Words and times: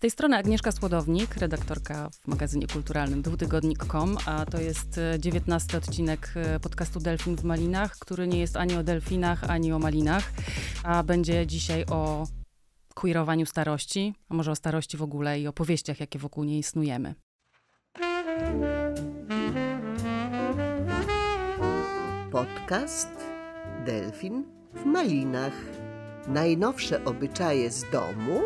tej 0.00 0.10
strony 0.10 0.36
Agnieszka 0.36 0.72
Słodownik, 0.72 1.36
redaktorka 1.36 2.10
w 2.10 2.26
magazynie 2.28 2.66
kulturalnym 2.66 3.22
dwutygodnik.com, 3.22 4.16
a 4.26 4.46
to 4.46 4.60
jest 4.60 5.00
19 5.18 5.78
odcinek 5.78 6.34
podcastu 6.62 7.00
Delfin 7.00 7.36
w 7.36 7.44
Malinach, 7.44 7.98
który 7.98 8.26
nie 8.26 8.40
jest 8.40 8.56
ani 8.56 8.76
o 8.76 8.82
delfinach, 8.82 9.44
ani 9.44 9.72
o 9.72 9.78
malinach, 9.78 10.32
a 10.82 11.02
będzie 11.02 11.46
dzisiaj 11.46 11.84
o 11.90 12.26
queerowaniu 12.94 13.46
starości, 13.46 14.14
a 14.28 14.34
może 14.34 14.50
o 14.50 14.56
starości 14.56 14.96
w 14.96 15.02
ogóle 15.02 15.40
i 15.40 15.46
opowieściach, 15.46 16.00
jakie 16.00 16.18
wokół 16.18 16.44
niej 16.44 16.62
snujemy. 16.62 17.14
Podcast 22.32 23.10
Delfin 23.86 24.44
w 24.74 24.84
Malinach. 24.84 25.54
Najnowsze 26.28 27.04
obyczaje 27.04 27.70
z 27.70 27.90
domu 27.92 28.40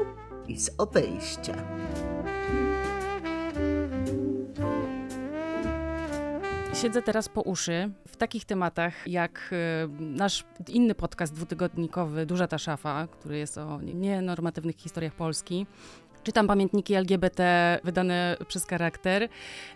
i 0.49 0.61
z 0.61 0.71
obejścia. 0.79 1.55
Siedzę 6.75 7.03
teraz 7.03 7.29
po 7.29 7.43
uszy 7.43 7.91
w 8.09 8.17
takich 8.17 8.45
tematach 8.45 9.07
jak 9.07 9.51
y, 9.53 9.89
nasz 10.01 10.45
inny 10.69 10.95
podcast 10.95 11.35
dwutygodnikowy 11.35 12.27
Duża 12.27 12.47
ta 12.47 12.59
szafa, 12.59 13.07
który 13.07 13.39
jest 13.39 13.59
o 13.59 13.81
nienormatywnych 13.83 14.77
historiach 14.77 15.13
Polski. 15.13 15.67
Czytam 16.25 16.47
pamiętniki 16.47 16.95
LGBT 16.95 17.79
wydane 17.85 18.37
przez 18.49 18.67
charakter. 18.67 19.29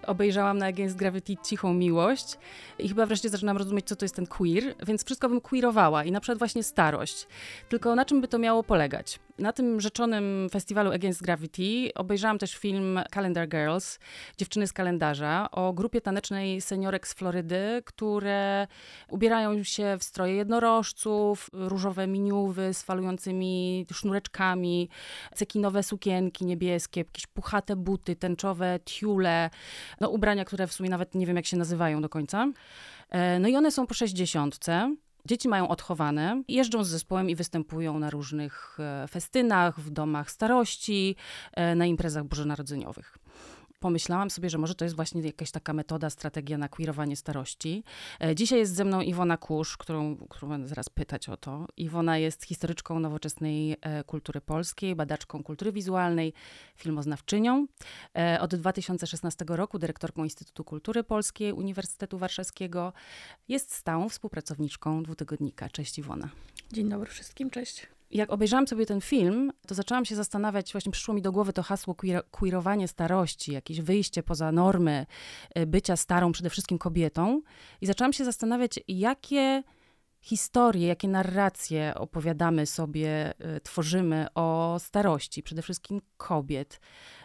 Obejrzałam 0.06 0.58
na 0.58 0.66
Against 0.66 0.96
Gravity 0.96 1.36
Cichą 1.44 1.74
Miłość 1.74 2.38
i 2.78 2.88
chyba 2.88 3.06
wreszcie 3.06 3.28
zaczynam 3.28 3.56
rozumieć, 3.56 3.86
co 3.86 3.96
to 3.96 4.04
jest 4.04 4.14
ten 4.14 4.26
queer, 4.26 4.74
więc 4.86 5.04
wszystko 5.04 5.28
bym 5.28 5.40
queerowała 5.40 6.04
i 6.04 6.12
na 6.12 6.20
przykład 6.20 6.38
właśnie 6.38 6.62
starość. 6.62 7.26
Tylko 7.68 7.94
na 7.94 8.04
czym 8.04 8.20
by 8.20 8.28
to 8.28 8.38
miało 8.38 8.62
polegać? 8.62 9.20
Na 9.38 9.52
tym 9.52 9.80
rzeczonym 9.80 10.48
festiwalu 10.52 10.92
Against 10.92 11.22
Gravity 11.22 11.90
obejrzałam 11.94 12.38
też 12.38 12.56
film 12.56 13.00
Calendar 13.14 13.48
Girls, 13.48 13.98
Dziewczyny 14.38 14.66
z 14.66 14.72
kalendarza, 14.72 15.50
o 15.50 15.72
grupie 15.72 16.00
tanecznej 16.00 16.60
seniorek 16.60 17.08
z 17.08 17.14
Florydy, 17.14 17.82
które 17.84 18.66
ubierają 19.08 19.64
się 19.64 19.96
w 19.98 20.04
stroje 20.04 20.34
jednorożców, 20.34 21.50
różowe 21.52 22.06
miniuwy 22.06 22.74
z 22.74 22.82
falującymi 22.82 23.86
sznureczkami, 23.92 24.88
cekinowe 25.34 25.82
sukienki 25.82 26.37
niebieskie, 26.44 27.00
jakieś 27.00 27.26
puchate 27.26 27.76
buty, 27.76 28.16
tęczowe 28.16 28.80
tiule, 28.84 29.50
no 30.00 30.08
ubrania, 30.08 30.44
które 30.44 30.66
w 30.66 30.72
sumie 30.72 30.90
nawet 30.90 31.14
nie 31.14 31.26
wiem 31.26 31.36
jak 31.36 31.46
się 31.46 31.56
nazywają 31.56 32.02
do 32.02 32.08
końca. 32.08 32.52
E, 33.10 33.38
no 33.38 33.48
i 33.48 33.56
one 33.56 33.70
są 33.70 33.86
po 33.86 33.94
sześćdziesiątce. 33.94 34.94
Dzieci 35.26 35.48
mają 35.48 35.68
odchowane, 35.68 36.42
jeżdżą 36.48 36.84
z 36.84 36.88
zespołem 36.88 37.30
i 37.30 37.34
występują 37.34 37.98
na 37.98 38.10
różnych 38.10 38.78
e, 38.80 39.08
festynach, 39.08 39.80
w 39.80 39.90
domach 39.90 40.30
starości, 40.30 41.16
e, 41.52 41.74
na 41.74 41.86
imprezach 41.86 42.24
bożonarodzeniowych 42.24 43.18
pomyślałam 43.80 44.30
sobie, 44.30 44.50
że 44.50 44.58
może 44.58 44.74
to 44.74 44.84
jest 44.84 44.96
właśnie 44.96 45.22
jakaś 45.22 45.50
taka 45.50 45.72
metoda, 45.72 46.10
strategia 46.10 46.58
na 46.58 46.68
queerowanie 46.68 47.16
starości. 47.16 47.84
E, 48.20 48.34
dzisiaj 48.34 48.58
jest 48.58 48.74
ze 48.74 48.84
mną 48.84 49.00
Iwona 49.00 49.36
Kusz, 49.36 49.76
którą, 49.76 50.16
którą 50.16 50.48
będę 50.48 50.68
zaraz 50.68 50.88
pytać 50.88 51.28
o 51.28 51.36
to. 51.36 51.66
Iwona 51.76 52.18
jest 52.18 52.44
historyczką 52.44 53.00
nowoczesnej 53.00 53.76
e, 53.80 54.04
kultury 54.04 54.40
polskiej, 54.40 54.96
badaczką 54.96 55.42
kultury 55.42 55.72
wizualnej, 55.72 56.32
filmoznawczynią. 56.76 57.66
E, 58.16 58.40
od 58.40 58.54
2016 58.54 59.44
roku 59.48 59.78
dyrektorką 59.78 60.24
Instytutu 60.24 60.64
Kultury 60.64 61.04
Polskiej 61.04 61.52
Uniwersytetu 61.52 62.18
Warszawskiego. 62.18 62.92
Jest 63.48 63.74
stałą 63.74 64.08
współpracowniczką 64.08 65.02
dwutygodnika. 65.02 65.68
Cześć 65.70 65.98
Iwona. 65.98 66.28
Dzień 66.72 66.88
dobry 66.88 67.10
wszystkim, 67.10 67.50
cześć 67.50 67.97
jak 68.10 68.32
obejrzałam 68.32 68.68
sobie 68.68 68.86
ten 68.86 69.00
film, 69.00 69.52
to 69.66 69.74
zaczęłam 69.74 70.04
się 70.04 70.16
zastanawiać, 70.16 70.72
właśnie 70.72 70.92
przyszło 70.92 71.14
mi 71.14 71.22
do 71.22 71.32
głowy 71.32 71.52
to 71.52 71.62
hasło 71.62 71.94
queer, 71.94 72.30
queerowanie 72.30 72.88
starości, 72.88 73.52
jakieś 73.52 73.80
wyjście 73.80 74.22
poza 74.22 74.52
normy 74.52 75.06
y, 75.58 75.66
bycia 75.66 75.96
starą, 75.96 76.32
przede 76.32 76.50
wszystkim 76.50 76.78
kobietą. 76.78 77.42
I 77.80 77.86
zaczęłam 77.86 78.12
się 78.12 78.24
zastanawiać, 78.24 78.80
jakie 78.88 79.62
historie, 80.20 80.88
jakie 80.88 81.08
narracje 81.08 81.94
opowiadamy 81.94 82.66
sobie, 82.66 83.34
y, 83.56 83.60
tworzymy 83.60 84.26
o 84.34 84.76
starości, 84.78 85.42
przede 85.42 85.62
wszystkim 85.62 86.00
kobiet. 86.16 86.80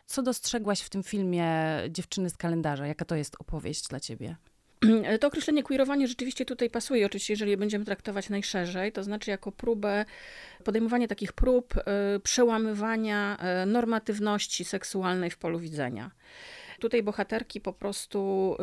Co 0.05 0.23
dostrzegłaś 0.23 0.81
w 0.81 0.89
tym 0.89 1.03
filmie 1.03 1.47
Dziewczyny 1.89 2.29
z 2.29 2.37
kalendarza? 2.37 2.87
Jaka 2.87 3.05
to 3.05 3.15
jest 3.15 3.35
opowieść 3.39 3.87
dla 3.87 3.99
ciebie? 3.99 4.35
To 5.19 5.27
określenie 5.27 5.63
queerowanie 5.63 6.07
rzeczywiście 6.07 6.45
tutaj 6.45 6.69
pasuje, 6.69 7.05
oczywiście, 7.05 7.33
jeżeli 7.33 7.57
będziemy 7.57 7.85
traktować 7.85 8.29
najszerzej, 8.29 8.91
to 8.91 9.03
znaczy 9.03 9.31
jako 9.31 9.51
próbę, 9.51 10.05
podejmowanie 10.63 11.07
takich 11.07 11.33
prób 11.33 11.77
y, 11.77 12.19
przełamywania 12.19 13.37
y, 13.63 13.65
normatywności 13.65 14.65
seksualnej 14.65 15.29
w 15.29 15.37
polu 15.37 15.59
widzenia 15.59 16.11
tutaj 16.79 17.03
bohaterki 17.03 17.61
po 17.61 17.73
prostu 17.73 18.57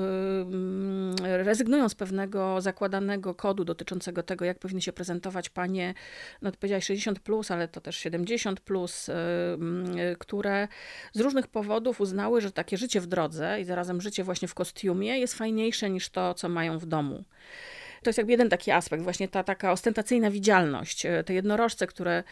rezygnują 1.22 1.88
z 1.88 1.94
pewnego 1.94 2.60
zakładanego 2.60 3.34
kodu 3.34 3.64
dotyczącego 3.64 4.22
tego, 4.22 4.44
jak 4.44 4.58
powinny 4.58 4.82
się 4.82 4.92
prezentować 4.92 5.48
panie, 5.48 5.94
no 6.42 6.52
powiedziałaś 6.52 6.84
60 6.84 7.20
plus, 7.20 7.50
ale 7.50 7.68
to 7.68 7.80
też 7.80 7.96
70 7.96 8.60
plus, 8.60 9.08
yy, 9.08 10.16
które 10.18 10.68
z 11.12 11.20
różnych 11.20 11.46
powodów 11.46 12.00
uznały, 12.00 12.40
że 12.40 12.52
takie 12.52 12.76
życie 12.76 13.00
w 13.00 13.06
drodze 13.06 13.60
i 13.60 13.64
zarazem 13.64 14.00
życie 14.00 14.24
właśnie 14.24 14.48
w 14.48 14.54
kostiumie 14.54 15.18
jest 15.18 15.34
fajniejsze 15.34 15.90
niż 15.90 16.08
to, 16.08 16.34
co 16.34 16.48
mają 16.48 16.78
w 16.78 16.86
domu. 16.86 17.24
To 18.02 18.10
jest 18.10 18.18
jakby 18.18 18.32
jeden 18.32 18.48
taki 18.48 18.70
aspekt, 18.70 19.02
właśnie 19.02 19.28
ta 19.28 19.44
taka 19.44 19.72
ostentacyjna 19.72 20.30
widzialność. 20.30 21.06
E, 21.06 21.24
te 21.24 21.34
jednorożce, 21.34 21.86
które 21.86 22.22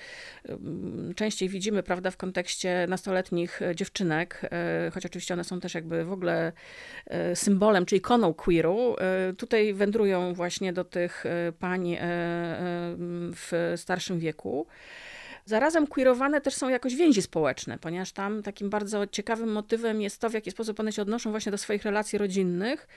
częściej 1.16 1.48
widzimy, 1.48 1.82
prawda, 1.82 2.10
w 2.10 2.16
kontekście 2.16 2.86
nastoletnich 2.88 3.62
e, 3.62 3.76
dziewczynek, 3.76 4.40
e, 4.44 4.90
choć 4.94 5.06
oczywiście 5.06 5.34
one 5.34 5.44
są 5.44 5.60
też 5.60 5.74
jakby 5.74 6.04
w 6.04 6.12
ogóle 6.12 6.52
symbolem 7.34 7.86
czy 7.86 7.96
ikoną 7.96 8.34
queeru, 8.34 8.96
tutaj 9.38 9.74
wędrują 9.74 10.34
właśnie 10.34 10.72
do 10.72 10.84
tych 10.84 11.24
pań 11.58 11.96
w 13.32 13.72
starszym 13.76 14.18
wieku. 14.18 14.66
Zarazem 15.48 15.86
queerowane 15.86 16.40
też 16.40 16.54
są 16.54 16.68
jakoś 16.68 16.96
więzi 16.96 17.22
społeczne, 17.22 17.78
ponieważ 17.78 18.12
tam 18.12 18.42
takim 18.42 18.70
bardzo 18.70 19.06
ciekawym 19.06 19.52
motywem 19.52 20.00
jest 20.00 20.20
to, 20.20 20.30
w 20.30 20.32
jaki 20.32 20.50
sposób 20.50 20.80
one 20.80 20.92
się 20.92 21.02
odnoszą 21.02 21.30
właśnie 21.30 21.52
do 21.52 21.58
swoich 21.58 21.84
relacji 21.84 22.18
rodzinnych 22.18 22.88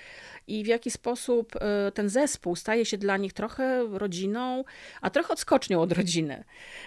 i 0.47 0.63
w 0.63 0.67
jaki 0.67 0.91
sposób 0.91 1.55
e, 1.55 1.91
ten 1.91 2.09
zespół 2.09 2.55
staje 2.55 2.85
się 2.85 2.97
dla 2.97 3.17
nich 3.17 3.33
trochę 3.33 3.87
rodziną, 3.91 4.63
a 5.01 5.09
trochę 5.09 5.33
odskocznią 5.33 5.81
od 5.81 5.91
rodziny. 5.91 6.43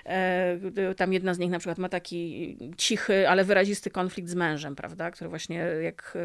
E, 0.07 0.95
tam 0.97 1.13
jedna 1.13 1.35
z 1.35 1.39
nich 1.39 1.51
na 1.51 1.59
przykład 1.59 1.79
ma 1.79 1.89
taki 1.89 2.57
cichy, 2.77 3.29
ale 3.29 3.45
wyrazisty 3.45 3.91
konflikt 3.91 4.29
z 4.29 4.35
mężem, 4.35 4.77
prawda, 4.77 5.11
który 5.11 5.31
właśnie 5.31 5.57
jak 5.83 6.19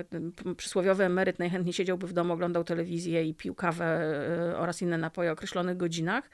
przysłowiowy 0.58 1.04
emeryt 1.04 1.40
najchętniej 1.40 1.74
siedziałby 1.74 2.08
w 2.08 2.14
domu, 2.14 2.34
oglądał 2.34 2.64
telewizję 2.64 3.26
i 3.26 3.34
pił 3.34 3.56
kawę 3.56 3.86
e, 3.86 4.58
oraz 4.58 4.82
inne 4.82 4.98
napoje 4.98 5.30
o 5.30 5.34
określonych 5.34 5.78
godzinach. 5.78 6.30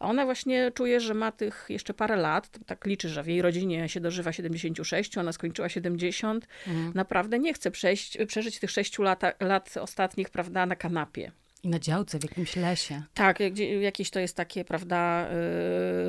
A 0.00 0.08
ona 0.08 0.24
właśnie 0.24 0.70
czuje, 0.74 1.00
że 1.00 1.14
ma 1.14 1.32
tych 1.32 1.66
jeszcze 1.68 1.94
parę 1.94 2.16
lat, 2.16 2.50
tak 2.66 2.86
liczy, 2.86 3.08
że 3.08 3.22
w 3.22 3.26
jej 3.26 3.42
rodzinie 3.42 3.88
się 3.88 4.00
dożywa 4.00 4.32
76, 4.32 5.18
ona 5.18 5.32
skończyła 5.32 5.68
70. 5.68 6.46
Mhm. 6.66 6.92
Naprawdę 6.94 7.38
nie 7.38 7.54
chce 7.54 7.70
przejść, 7.70 8.18
przeżyć 8.26 8.60
tych 8.60 8.70
6 8.70 8.98
lat, 8.98 9.22
lat 9.40 9.76
ostatnich, 9.76 10.29
prawda, 10.32 10.66
na 10.66 10.76
kanapie. 10.76 11.32
I 11.62 11.68
na 11.68 11.78
działce, 11.78 12.18
w 12.18 12.22
jakimś 12.22 12.56
lesie. 12.56 13.02
Tak, 13.14 13.38
jakieś 13.80 14.10
to 14.10 14.20
jest 14.20 14.36
takie, 14.36 14.64
prawda, 14.64 15.28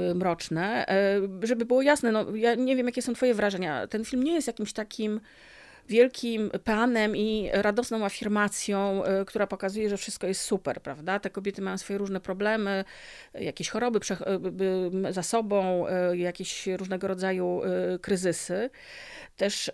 yy, 0.08 0.16
mroczne. 0.16 0.86
Yy, 1.42 1.48
żeby 1.48 1.66
było 1.66 1.82
jasne, 1.82 2.12
no, 2.12 2.36
ja 2.36 2.56
nie 2.56 2.76
wiem, 2.76 2.86
jakie 2.86 3.02
są 3.02 3.14
twoje 3.14 3.34
wrażenia. 3.34 3.88
Ten 3.88 4.06
film 4.06 4.24
nie 4.24 4.34
jest 4.34 4.48
jakimś 4.48 4.74
takim 4.74 5.20
wielkim 5.90 6.52
panem 6.64 7.16
i 7.16 7.50
radosną 7.54 8.06
afirmacją, 8.06 9.04
y, 9.22 9.26
która 9.26 9.48
pokazuje, 9.48 9.90
że 9.90 9.98
wszystko 9.98 10.28
jest 10.28 10.42
super, 10.42 10.82
prawda? 10.82 11.20
Te 11.20 11.30
kobiety 11.30 11.62
mają 11.62 11.78
swoje 11.78 12.00
różne 12.00 12.20
problemy, 12.20 12.86
jakieś 13.34 13.70
choroby 13.70 14.00
y, 15.10 15.14
za 15.14 15.24
sobą, 15.24 15.86
y, 16.12 16.18
jakieś 16.18 16.68
różnego 16.68 17.08
rodzaju 17.08 17.62
kryzysy. 18.02 18.70
Też 19.38 19.72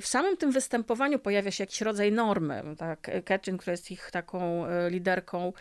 w 0.00 0.06
samym 0.06 0.36
tym 0.36 0.52
występowaniu 0.52 1.18
pojawia 1.18 1.50
się 1.50 1.62
jakiś 1.62 1.80
rodzaj 1.80 2.12
normy. 2.12 2.62
Tak? 2.78 3.10
Katrin, 3.24 3.58
która 3.58 3.72
jest 3.72 3.90
ich 3.90 4.10
taką 4.10 4.64
liderką, 4.88 5.52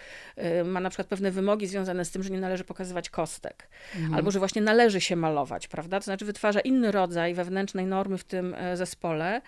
ma 0.66 0.80
na 0.80 0.90
przykład 0.90 1.08
pewne 1.08 1.32
wymogi 1.32 1.68
związane 1.68 2.06
z 2.06 2.12
tym, 2.12 2.24
że 2.24 2.30
nie 2.30 2.40
należy 2.40 2.64
pokazywać 2.64 3.10
kostek, 3.10 3.68
mhm. 3.96 4.14
albo 4.14 4.32
że 4.32 4.40
właśnie 4.40 4.62
należy 4.62 5.02
się 5.02 5.16
malować, 5.16 5.68
prawda? 5.68 6.00
To 6.00 6.04
znaczy 6.04 6.26
wytwarza 6.26 6.60
inny 6.60 6.92
rodzaj 6.92 7.34
wewnętrznej 7.34 7.86
normy 7.86 8.18
w 8.18 8.24
tym 8.24 8.56
zespole, 8.74 9.42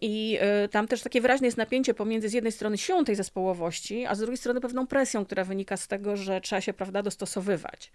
I 0.00 0.38
y, 0.64 0.68
tam 0.68 0.88
też 0.88 1.02
takie 1.02 1.20
wyraźne 1.20 1.46
jest 1.46 1.56
napięcie 1.56 1.94
pomiędzy 1.94 2.28
z 2.28 2.32
jednej 2.32 2.52
strony 2.52 2.78
siłą 2.78 3.04
tej 3.04 3.16
zespołowości, 3.16 4.06
a 4.06 4.14
z 4.14 4.18
drugiej 4.18 4.36
strony 4.36 4.60
pewną 4.60 4.86
presją, 4.86 5.24
która 5.24 5.44
wynika 5.44 5.76
z 5.76 5.88
tego, 5.88 6.16
że 6.16 6.40
trzeba 6.40 6.60
się, 6.60 6.72
prawda, 6.72 7.02
dostosowywać. 7.02 7.92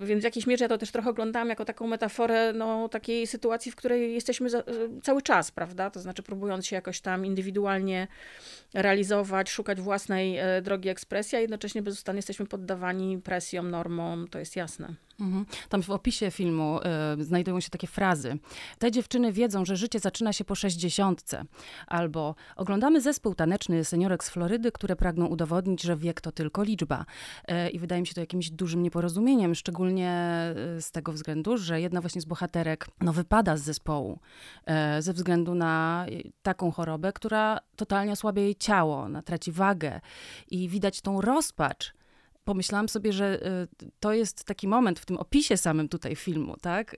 Więc 0.00 0.20
w 0.20 0.24
jakiejś 0.24 0.46
mierze 0.46 0.64
ja 0.64 0.68
to 0.68 0.78
też 0.78 0.90
trochę 0.90 1.10
oglądałam 1.10 1.48
jako 1.48 1.64
taką 1.64 1.86
metaforę 1.86 2.52
no, 2.52 2.88
takiej 2.88 3.26
sytuacji, 3.26 3.72
w 3.72 3.76
której 3.76 4.14
jesteśmy 4.14 4.50
za, 4.50 4.62
cały 5.02 5.22
czas, 5.22 5.50
prawda? 5.50 5.90
To 5.90 6.00
znaczy 6.00 6.22
próbując 6.22 6.66
się 6.66 6.76
jakoś 6.76 7.00
tam 7.00 7.26
indywidualnie 7.26 8.08
realizować, 8.74 9.50
szukać 9.50 9.80
własnej 9.80 10.36
e, 10.38 10.62
drogi 10.62 10.88
ekspresji, 10.88 11.38
a 11.38 11.40
jednocześnie 11.40 11.82
bezustannie 11.82 12.18
jesteśmy 12.18 12.46
poddawani 12.46 13.18
presjom, 13.18 13.70
normom, 13.70 14.28
to 14.28 14.38
jest 14.38 14.56
jasne. 14.56 14.94
Mhm. 15.20 15.46
Tam 15.68 15.82
w 15.82 15.90
opisie 15.90 16.30
filmu 16.30 16.80
y, 17.20 17.24
znajdują 17.24 17.60
się 17.60 17.70
takie 17.70 17.86
frazy. 17.86 18.38
Te 18.78 18.90
dziewczyny 18.90 19.32
wiedzą, 19.32 19.64
że 19.64 19.76
życie 19.76 19.98
zaczyna 19.98 20.32
się 20.32 20.44
po 20.44 20.54
Albo 21.86 22.34
oglądamy 22.56 23.00
zespół 23.00 23.34
taneczny 23.34 23.84
seniorek 23.84 24.24
z 24.24 24.30
Florydy, 24.30 24.72
które 24.72 24.96
pragną 24.96 25.26
udowodnić, 25.26 25.82
że 25.82 25.96
wiek 25.96 26.20
to 26.20 26.32
tylko 26.32 26.62
liczba. 26.62 27.06
Y, 27.50 27.70
I 27.70 27.78
wydaje 27.78 28.00
mi 28.00 28.06
się 28.06 28.14
to 28.14 28.20
jakimś 28.20 28.50
dużym 28.50 28.82
nieporozumieniem, 28.82 29.54
szczególnie 29.54 30.16
z 30.80 30.90
tego 30.90 31.12
względu, 31.12 31.56
że 31.56 31.80
jedna 31.80 32.00
właśnie 32.00 32.20
z 32.20 32.24
bohaterek 32.24 32.86
no, 33.00 33.12
wypada 33.12 33.56
z 33.56 33.62
zespołu 33.62 34.18
y, 34.98 35.02
ze 35.02 35.12
względu 35.12 35.54
na 35.54 36.06
taką 36.42 36.70
chorobę, 36.70 37.12
która 37.12 37.58
totalnie 37.76 38.12
osłabia 38.12 38.42
jej 38.42 38.56
ciało, 38.56 39.08
traci 39.24 39.52
wagę 39.52 40.00
i 40.50 40.68
widać 40.68 41.00
tą 41.00 41.20
rozpacz 41.20 41.94
pomyślałam 42.46 42.88
sobie, 42.88 43.12
że 43.12 43.46
y, 43.82 43.90
to 44.00 44.12
jest 44.12 44.44
taki 44.44 44.68
moment 44.68 45.00
w 45.00 45.06
tym 45.06 45.16
opisie 45.16 45.56
samym 45.56 45.88
tutaj 45.88 46.16
filmu, 46.16 46.56
tak? 46.60 46.94
Y, 46.94 46.96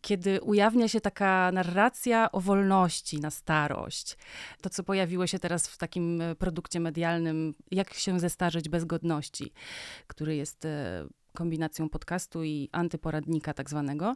kiedy 0.00 0.40
ujawnia 0.40 0.88
się 0.88 1.00
taka 1.00 1.52
narracja 1.52 2.32
o 2.32 2.40
wolności 2.40 3.20
na 3.20 3.30
starość. 3.30 4.16
To, 4.60 4.70
co 4.70 4.82
pojawiło 4.82 5.26
się 5.26 5.38
teraz 5.38 5.68
w 5.68 5.78
takim 5.78 6.20
y, 6.20 6.34
produkcie 6.34 6.80
medialnym, 6.80 7.54
jak 7.70 7.94
się 7.94 8.20
zestarzeć 8.20 8.68
bez 8.68 8.84
godności, 8.84 9.52
który 10.06 10.36
jest 10.36 10.66
kombinacją 11.36 11.88
podcastu 11.88 12.44
i 12.44 12.68
antyporadnika 12.72 13.54
tak 13.54 13.70
zwanego, 13.70 14.14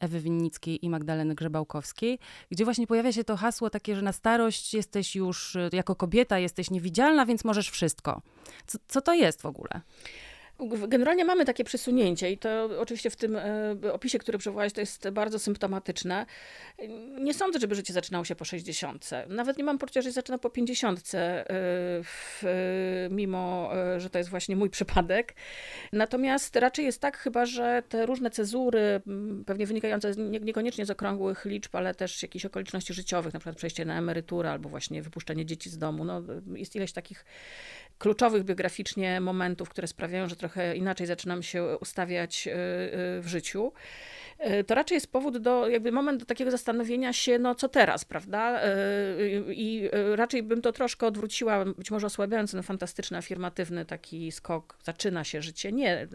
Ewy 0.00 0.20
Winnickiej 0.20 0.84
i 0.84 0.90
Magdaleny 0.90 1.34
Grzebałkowskiej, 1.34 2.18
gdzie 2.50 2.64
właśnie 2.64 2.86
pojawia 2.86 3.12
się 3.12 3.24
to 3.24 3.36
hasło 3.36 3.70
takie, 3.70 3.96
że 3.96 4.02
na 4.02 4.12
starość 4.12 4.74
jesteś 4.74 5.16
już, 5.16 5.56
jako 5.72 5.94
kobieta 5.94 6.38
jesteś 6.38 6.70
niewidzialna, 6.70 7.26
więc 7.26 7.44
możesz 7.44 7.70
wszystko. 7.70 8.22
Co, 8.66 8.78
co 8.88 9.00
to 9.00 9.14
jest 9.14 9.42
w 9.42 9.46
ogóle? 9.46 9.80
Generalnie 10.88 11.24
mamy 11.24 11.44
takie 11.44 11.64
przesunięcie 11.64 12.30
i 12.30 12.38
to 12.38 12.70
oczywiście 12.78 13.10
w 13.10 13.16
tym 13.16 13.36
e, 13.36 13.92
opisie, 13.92 14.18
który 14.18 14.38
przywołałeś, 14.38 14.72
to 14.72 14.80
jest 14.80 15.10
bardzo 15.10 15.38
symptomatyczne. 15.38 16.26
Nie 17.20 17.34
sądzę, 17.34 17.58
żeby 17.58 17.74
życie 17.74 17.92
zaczynało 17.92 18.24
się 18.24 18.34
po 18.34 18.44
60. 18.44 19.10
Nawet 19.28 19.58
nie 19.58 19.64
mam 19.64 19.78
poczucia, 19.78 20.02
że 20.02 20.12
zaczyna 20.12 20.38
po 20.38 20.50
50, 20.50 21.10
e, 21.14 21.44
mimo 23.10 23.70
e, 23.76 24.00
że 24.00 24.10
to 24.10 24.18
jest 24.18 24.30
właśnie 24.30 24.56
mój 24.56 24.70
przypadek. 24.70 25.34
Natomiast 25.92 26.56
raczej 26.56 26.84
jest 26.84 27.00
tak 27.00 27.18
chyba, 27.18 27.46
że 27.46 27.82
te 27.88 28.06
różne 28.06 28.30
cezury, 28.30 29.00
pewnie 29.46 29.66
wynikające 29.66 30.14
niekoniecznie 30.16 30.86
z 30.86 30.90
okrągłych 30.90 31.44
liczb, 31.44 31.76
ale 31.76 31.94
też 31.94 32.22
jakichś 32.22 32.44
okoliczności 32.44 32.94
życiowych, 32.94 33.34
na 33.34 33.40
przykład 33.40 33.56
przejście 33.56 33.84
na 33.84 33.98
emeryturę 33.98 34.50
albo 34.50 34.68
właśnie 34.68 35.02
wypuszczenie 35.02 35.46
dzieci 35.46 35.70
z 35.70 35.78
domu, 35.78 36.04
no, 36.04 36.22
jest 36.54 36.76
ileś 36.76 36.92
takich 36.92 37.24
kluczowych 37.98 38.44
biograficznie 38.44 39.20
momentów, 39.20 39.68
które 39.68 39.88
sprawiają, 39.88 40.28
że 40.28 40.36
trochę 40.36 40.76
inaczej 40.76 41.06
zaczynam 41.06 41.42
się 41.42 41.76
ustawiać 41.80 42.46
y, 42.46 42.50
y, 42.50 43.20
w 43.20 43.26
życiu. 43.26 43.72
Y, 44.60 44.64
to 44.64 44.74
raczej 44.74 44.96
jest 44.96 45.12
powód 45.12 45.38
do, 45.38 45.68
jakby 45.68 45.92
moment 45.92 46.20
do 46.20 46.26
takiego 46.26 46.50
zastanowienia 46.50 47.12
się, 47.12 47.38
no 47.38 47.54
co 47.54 47.68
teraz, 47.68 48.04
prawda? 48.04 48.60
I 49.50 49.90
raczej 50.14 50.42
bym 50.42 50.62
to 50.62 50.72
troszkę 50.72 51.06
odwróciła, 51.06 51.64
być 51.64 51.90
może 51.90 52.06
osłabiając 52.06 52.52
ten 52.52 52.62
fantastyczny, 52.62 53.18
afirmatywny 53.18 53.84
taki 53.84 54.32
skok, 54.32 54.78
zaczyna 54.84 55.24
się 55.24 55.42
życie. 55.42 55.72
Nie, 55.72 56.08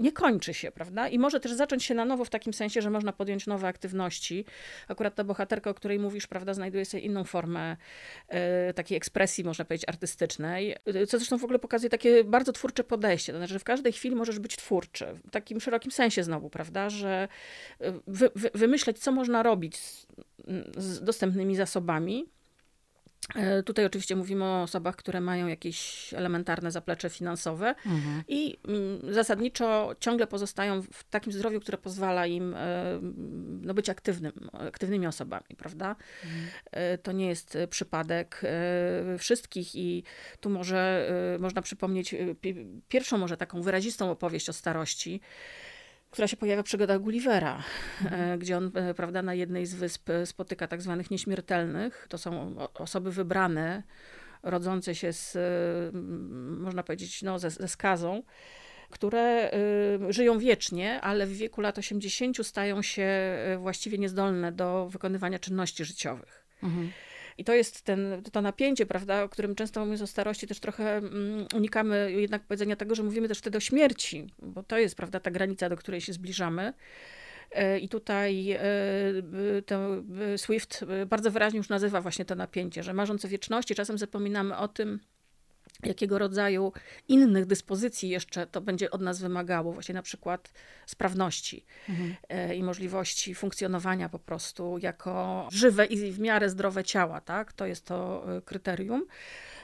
nie 0.00 0.12
kończy 0.12 0.54
się, 0.54 0.70
prawda? 0.70 1.08
I 1.08 1.18
może 1.18 1.40
też 1.40 1.52
zacząć 1.52 1.84
się 1.84 1.94
na 1.94 2.04
nowo 2.04 2.24
w 2.24 2.30
takim 2.30 2.52
sensie, 2.52 2.82
że 2.82 2.90
można 2.90 3.12
podjąć 3.12 3.46
nowe 3.46 3.68
aktywności. 3.68 4.44
Akurat 4.88 5.14
ta 5.14 5.24
bohaterka, 5.24 5.70
o 5.70 5.74
której 5.74 5.98
mówisz, 5.98 6.26
prawda, 6.26 6.54
znajduje 6.54 6.84
sobie 6.84 7.02
inną 7.02 7.24
formę 7.24 7.76
e, 8.28 8.74
takiej 8.74 8.96
ekspresji, 8.96 9.44
można 9.44 9.64
powiedzieć, 9.64 9.88
artystycznej, 9.88 10.76
co 11.08 11.18
zresztą 11.18 11.38
w 11.38 11.44
ogóle 11.44 11.58
pokazuje 11.58 11.90
takie 11.90 12.24
bardzo 12.24 12.52
twórcze 12.52 12.84
podejście. 12.84 13.32
To 13.32 13.38
znaczy, 13.38 13.52
że 13.52 13.58
w 13.58 13.64
każdej 13.64 13.92
chwili 13.92 14.16
możesz 14.16 14.38
być 14.38 14.56
twórczy, 14.56 15.06
w 15.26 15.30
takim 15.30 15.60
szerokim 15.60 15.92
sensie 15.92 16.24
znowu, 16.24 16.50
prawda, 16.50 16.90
że 16.90 17.28
e, 17.80 17.92
wy, 18.06 18.30
wy, 18.34 18.50
wymyśleć, 18.54 18.98
co 18.98 19.12
można 19.12 19.42
robić 19.42 19.76
z, 19.76 20.06
z 20.76 21.02
dostępnymi 21.02 21.56
zasobami, 21.56 22.26
E, 22.26 22.41
tutaj 23.64 23.84
oczywiście 23.84 24.16
mówimy 24.16 24.44
o 24.44 24.62
osobach, 24.62 24.96
które 24.96 25.20
mają 25.20 25.46
jakieś 25.46 26.08
elementarne 26.14 26.70
zaplecze 26.70 27.10
finansowe 27.10 27.68
mhm. 27.68 28.24
i 28.28 28.58
mm, 28.68 29.14
zasadniczo 29.14 29.96
ciągle 30.00 30.26
pozostają 30.26 30.82
w 30.82 31.04
takim 31.10 31.32
zdrowiu, 31.32 31.60
które 31.60 31.78
pozwala 31.78 32.26
im 32.26 32.54
e, 32.54 32.98
no, 33.62 33.74
być 33.74 33.90
aktywnym, 33.90 34.32
aktywnymi 34.52 35.06
osobami, 35.06 35.56
prawda? 35.58 35.96
Mhm. 36.24 36.44
E, 36.70 36.98
to 36.98 37.12
nie 37.12 37.28
jest 37.28 37.58
przypadek 37.70 38.42
wszystkich 39.18 39.74
i 39.74 40.04
tu 40.40 40.50
może 40.50 41.10
można 41.38 41.62
przypomnieć 41.62 42.14
pierwszą 42.88 43.18
może 43.18 43.36
taką 43.36 43.62
wyrazistą 43.62 44.10
opowieść 44.10 44.48
o 44.48 44.52
starości, 44.52 45.20
która 46.12 46.28
się 46.28 46.36
pojawia 46.36 46.62
w 46.62 46.64
przygodach 46.64 47.00
Gullivera, 47.00 47.62
mhm. 48.02 48.38
gdzie 48.38 48.56
on, 48.56 48.70
e, 48.74 48.94
prawda, 48.94 49.22
na 49.22 49.34
jednej 49.34 49.66
z 49.66 49.74
wysp 49.74 50.10
spotyka 50.24 50.68
tak 50.68 50.82
zwanych 50.82 51.10
nieśmiertelnych. 51.10 52.06
To 52.08 52.18
są 52.18 52.56
osoby 52.74 53.12
wybrane, 53.12 53.82
rodzące 54.42 54.94
się 54.94 55.12
z, 55.12 55.38
można 56.58 56.82
powiedzieć, 56.82 57.22
no, 57.22 57.38
ze, 57.38 57.50
ze 57.50 57.68
skazą, 57.68 58.22
które 58.90 59.50
żyją 60.08 60.38
wiecznie, 60.38 61.00
ale 61.00 61.26
w 61.26 61.32
wieku 61.32 61.60
lat 61.60 61.78
80 61.78 62.46
stają 62.46 62.82
się 62.82 63.08
właściwie 63.58 63.98
niezdolne 63.98 64.52
do 64.52 64.88
wykonywania 64.88 65.38
czynności 65.38 65.84
życiowych. 65.84 66.46
Mhm. 66.62 66.92
I 67.38 67.44
to 67.44 67.54
jest 67.54 67.82
ten, 67.82 68.22
to 68.32 68.42
napięcie, 68.42 68.86
prawda, 68.86 69.22
o 69.22 69.28
którym 69.28 69.54
często 69.54 69.80
mówiąc 69.80 70.02
o 70.02 70.06
starości, 70.06 70.46
też 70.46 70.60
trochę 70.60 70.96
mm, 70.96 71.46
unikamy 71.54 72.12
jednak 72.12 72.42
powiedzenia 72.42 72.76
tego, 72.76 72.94
że 72.94 73.02
mówimy 73.02 73.28
też 73.28 73.38
wtedy 73.38 73.58
o 73.58 73.60
śmierci, 73.60 74.26
bo 74.38 74.62
to 74.62 74.78
jest, 74.78 74.96
prawda, 74.96 75.20
ta 75.20 75.30
granica, 75.30 75.68
do 75.68 75.76
której 75.76 76.00
się 76.00 76.12
zbliżamy. 76.12 76.72
E, 77.52 77.78
I 77.78 77.88
tutaj 77.88 78.50
e, 78.50 78.60
to 79.66 79.88
Swift 80.36 80.84
bardzo 81.06 81.30
wyraźnie 81.30 81.58
już 81.58 81.68
nazywa 81.68 82.00
właśnie 82.00 82.24
to 82.24 82.34
napięcie, 82.34 82.82
że 82.82 82.92
marząc 82.92 83.24
o 83.24 83.28
wieczności, 83.28 83.74
czasem 83.74 83.98
zapominamy 83.98 84.56
o 84.56 84.68
tym, 84.68 85.00
jakiego 85.82 86.18
rodzaju 86.18 86.72
innych 87.08 87.46
dyspozycji 87.46 88.08
jeszcze 88.08 88.46
to 88.46 88.60
będzie 88.60 88.90
od 88.90 89.00
nas 89.00 89.20
wymagało, 89.20 89.72
właśnie 89.72 89.94
na 89.94 90.02
przykład 90.02 90.52
sprawności 90.86 91.64
mhm. 91.88 92.14
E, 92.28 92.54
i 92.56 92.62
możliwości 92.62 93.34
funkcjonowania 93.34 94.08
po 94.08 94.18
prostu 94.18 94.78
jako 94.78 95.48
żywe 95.52 95.86
i 95.86 96.12
w 96.12 96.20
miarę 96.20 96.50
zdrowe 96.50 96.84
ciała, 96.84 97.20
tak? 97.20 97.52
To 97.52 97.66
jest 97.66 97.86
to 97.86 98.24
e, 98.36 98.42
kryterium. 98.42 99.06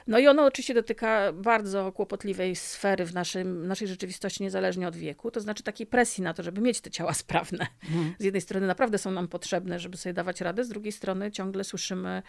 No 0.09 0.19
i 0.19 0.27
ono 0.27 0.45
oczywiście 0.45 0.73
dotyka 0.73 1.33
bardzo 1.33 1.91
kłopotliwej 1.91 2.55
sfery 2.55 3.05
w 3.05 3.13
naszym, 3.13 3.67
naszej 3.67 3.87
rzeczywistości, 3.87 4.43
niezależnie 4.43 4.87
od 4.87 4.95
wieku, 4.95 5.31
to 5.31 5.39
znaczy 5.39 5.63
takiej 5.63 5.87
presji 5.87 6.23
na 6.23 6.33
to, 6.33 6.43
żeby 6.43 6.61
mieć 6.61 6.81
te 6.81 6.91
ciała 6.91 7.13
sprawne. 7.23 7.67
Mhm. 7.83 8.15
Z 8.19 8.23
jednej 8.23 8.41
strony 8.41 8.67
naprawdę 8.67 8.97
są 8.97 9.11
nam 9.11 9.27
potrzebne, 9.27 9.79
żeby 9.79 9.97
sobie 9.97 10.13
dawać 10.13 10.41
radę, 10.41 10.63
z 10.63 10.69
drugiej 10.69 10.91
strony 10.91 11.31
ciągle 11.31 11.63
słyszymy 11.63 12.23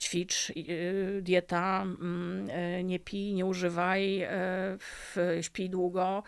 ćwicz, 0.00 0.50
y, 0.50 1.20
dieta, 1.22 1.82
mm, 1.82 2.50
y, 2.50 2.84
nie 2.84 2.98
pij, 2.98 3.34
nie 3.34 3.46
używaj, 3.46 4.22
y, 4.22 5.42
śpij 5.42 5.70
długo. 5.70 6.22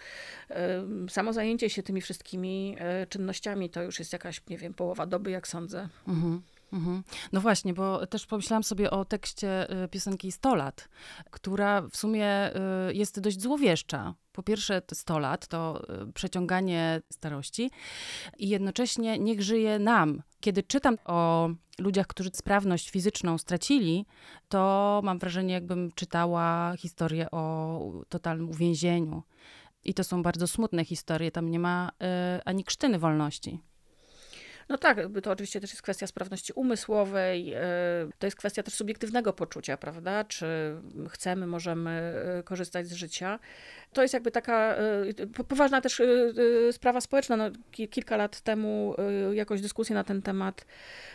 Samo 1.08 1.32
zajęcie 1.32 1.70
się 1.70 1.82
tymi 1.82 2.00
wszystkimi 2.00 2.76
czynnościami 3.08 3.70
to 3.70 3.82
już 3.82 3.98
jest 3.98 4.12
jakaś, 4.12 4.40
nie 4.48 4.58
wiem, 4.58 4.74
połowa 4.74 5.06
doby, 5.06 5.30
jak 5.30 5.48
sądzę. 5.48 5.88
Mhm. 6.08 6.42
Mhm. 6.72 7.02
No 7.32 7.40
właśnie, 7.40 7.74
bo 7.74 8.06
też 8.06 8.26
pomyślałam 8.26 8.62
sobie 8.62 8.90
o 8.90 9.04
tekście 9.04 9.82
y, 9.84 9.88
piosenki 9.88 10.32
100 10.32 10.54
lat, 10.54 10.88
która 11.30 11.82
w 11.82 11.96
sumie 11.96 12.50
y, 12.88 12.94
jest 12.94 13.20
dość 13.20 13.40
złowieszcza. 13.40 14.14
Po 14.32 14.42
pierwsze, 14.42 14.82
100 14.92 15.18
lat 15.18 15.46
to 15.48 15.82
y, 16.08 16.12
przeciąganie 16.12 17.02
starości 17.12 17.70
i 18.38 18.48
jednocześnie 18.48 19.18
niech 19.18 19.42
żyje 19.42 19.78
nam. 19.78 20.22
Kiedy 20.40 20.62
czytam 20.62 20.98
o 21.04 21.50
ludziach, 21.78 22.06
którzy 22.06 22.30
sprawność 22.32 22.90
fizyczną 22.90 23.38
stracili, 23.38 24.06
to 24.48 25.00
mam 25.04 25.18
wrażenie, 25.18 25.54
jakbym 25.54 25.92
czytała 25.94 26.74
historię 26.76 27.30
o 27.30 28.04
totalnym 28.08 28.50
uwięzieniu. 28.50 29.22
I 29.84 29.94
to 29.94 30.04
są 30.04 30.22
bardzo 30.22 30.46
smutne 30.46 30.84
historie, 30.84 31.30
tam 31.30 31.50
nie 31.50 31.58
ma 31.58 31.88
y, 32.38 32.44
ani 32.44 32.64
krztyny 32.64 32.98
wolności. 32.98 33.60
No 34.70 34.78
tak, 34.78 34.98
to 35.22 35.30
oczywiście 35.30 35.60
też 35.60 35.70
jest 35.70 35.82
kwestia 35.82 36.06
sprawności 36.06 36.52
umysłowej, 36.52 37.54
to 38.18 38.26
jest 38.26 38.36
kwestia 38.36 38.62
też 38.62 38.74
subiektywnego 38.74 39.32
poczucia, 39.32 39.76
prawda? 39.76 40.24
Czy 40.24 40.46
chcemy, 41.08 41.46
możemy 41.46 42.14
korzystać 42.44 42.86
z 42.86 42.92
życia. 42.92 43.38
To 43.92 44.02
jest 44.02 44.14
jakby 44.14 44.30
taka 44.30 44.76
poważna 45.48 45.80
też 45.80 46.02
sprawa 46.72 47.00
społeczna. 47.00 47.36
No, 47.36 47.50
kilka 47.70 48.16
lat 48.16 48.40
temu 48.40 48.94
jakoś 49.32 49.60
dyskusję 49.60 49.94
na 49.94 50.04
ten 50.04 50.22
temat 50.22 50.66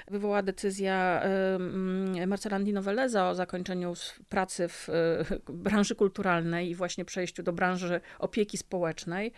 wywołała 0.07 0.41
decyzja 0.43 1.23
Marcela 2.27 2.55
Andino 2.55 2.81
Veleza 2.81 3.29
o 3.29 3.35
zakończeniu 3.35 3.93
pracy 4.29 4.67
w 4.67 4.87
branży 5.47 5.95
kulturalnej 5.95 6.69
i 6.69 6.75
właśnie 6.75 7.05
przejściu 7.05 7.43
do 7.43 7.53
branży 7.53 8.01
opieki 8.19 8.57
społecznej. 8.57 9.33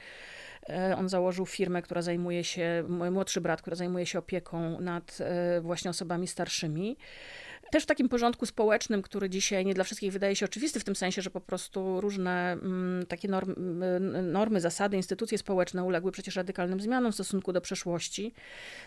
E, 0.69 0.97
on 0.97 1.09
założył 1.09 1.45
firmę, 1.45 1.81
która 1.81 2.01
zajmuje 2.01 2.43
się, 2.43 2.83
mój 2.89 3.11
młodszy 3.11 3.41
brat, 3.41 3.61
która 3.61 3.75
zajmuje 3.75 4.05
się 4.05 4.19
opieką 4.19 4.81
nad 4.81 5.17
e, 5.21 5.61
właśnie 5.61 5.89
osobami 5.89 6.27
starszymi. 6.27 6.97
Też 7.71 7.83
w 7.83 7.85
takim 7.85 8.09
porządku 8.09 8.45
społecznym, 8.45 9.01
który 9.01 9.29
dzisiaj 9.29 9.65
nie 9.65 9.73
dla 9.73 9.83
wszystkich 9.83 10.11
wydaje 10.11 10.35
się 10.35 10.45
oczywisty, 10.45 10.79
w 10.79 10.83
tym 10.83 10.95
sensie, 10.95 11.21
że 11.21 11.29
po 11.29 11.41
prostu 11.41 12.01
różne 12.01 12.51
mm, 12.51 13.05
takie 13.05 13.27
normy, 13.27 13.53
mm, 13.55 14.31
normy, 14.31 14.61
zasady, 14.61 14.97
instytucje 14.97 15.37
społeczne 15.37 15.83
uległy 15.83 16.11
przecież 16.11 16.35
radykalnym 16.35 16.79
zmianom 16.79 17.11
w 17.11 17.15
stosunku 17.15 17.53
do 17.53 17.61
przeszłości. 17.61 18.33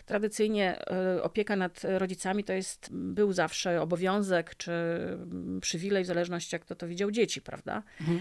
Tradycyjnie 0.07 0.87
e, 0.87 1.23
opieka 1.23 1.57
nad 1.57 1.81
rodzicami 1.85 2.45
to 2.45 2.53
jest, 2.53 2.89
był 2.93 3.33
zawsze 3.33 3.83
obowiązek 3.83 4.55
czy 4.57 4.73
mm, 4.73 5.61
przywilej, 5.61 6.05
w 6.05 6.07
zależności 6.07 6.55
jak 6.55 6.63
kto 6.63 6.75
to 6.75 6.89
widział 6.89 7.11
dzieci, 7.11 7.41
prawda? 7.43 7.83
Mhm. 8.01 8.21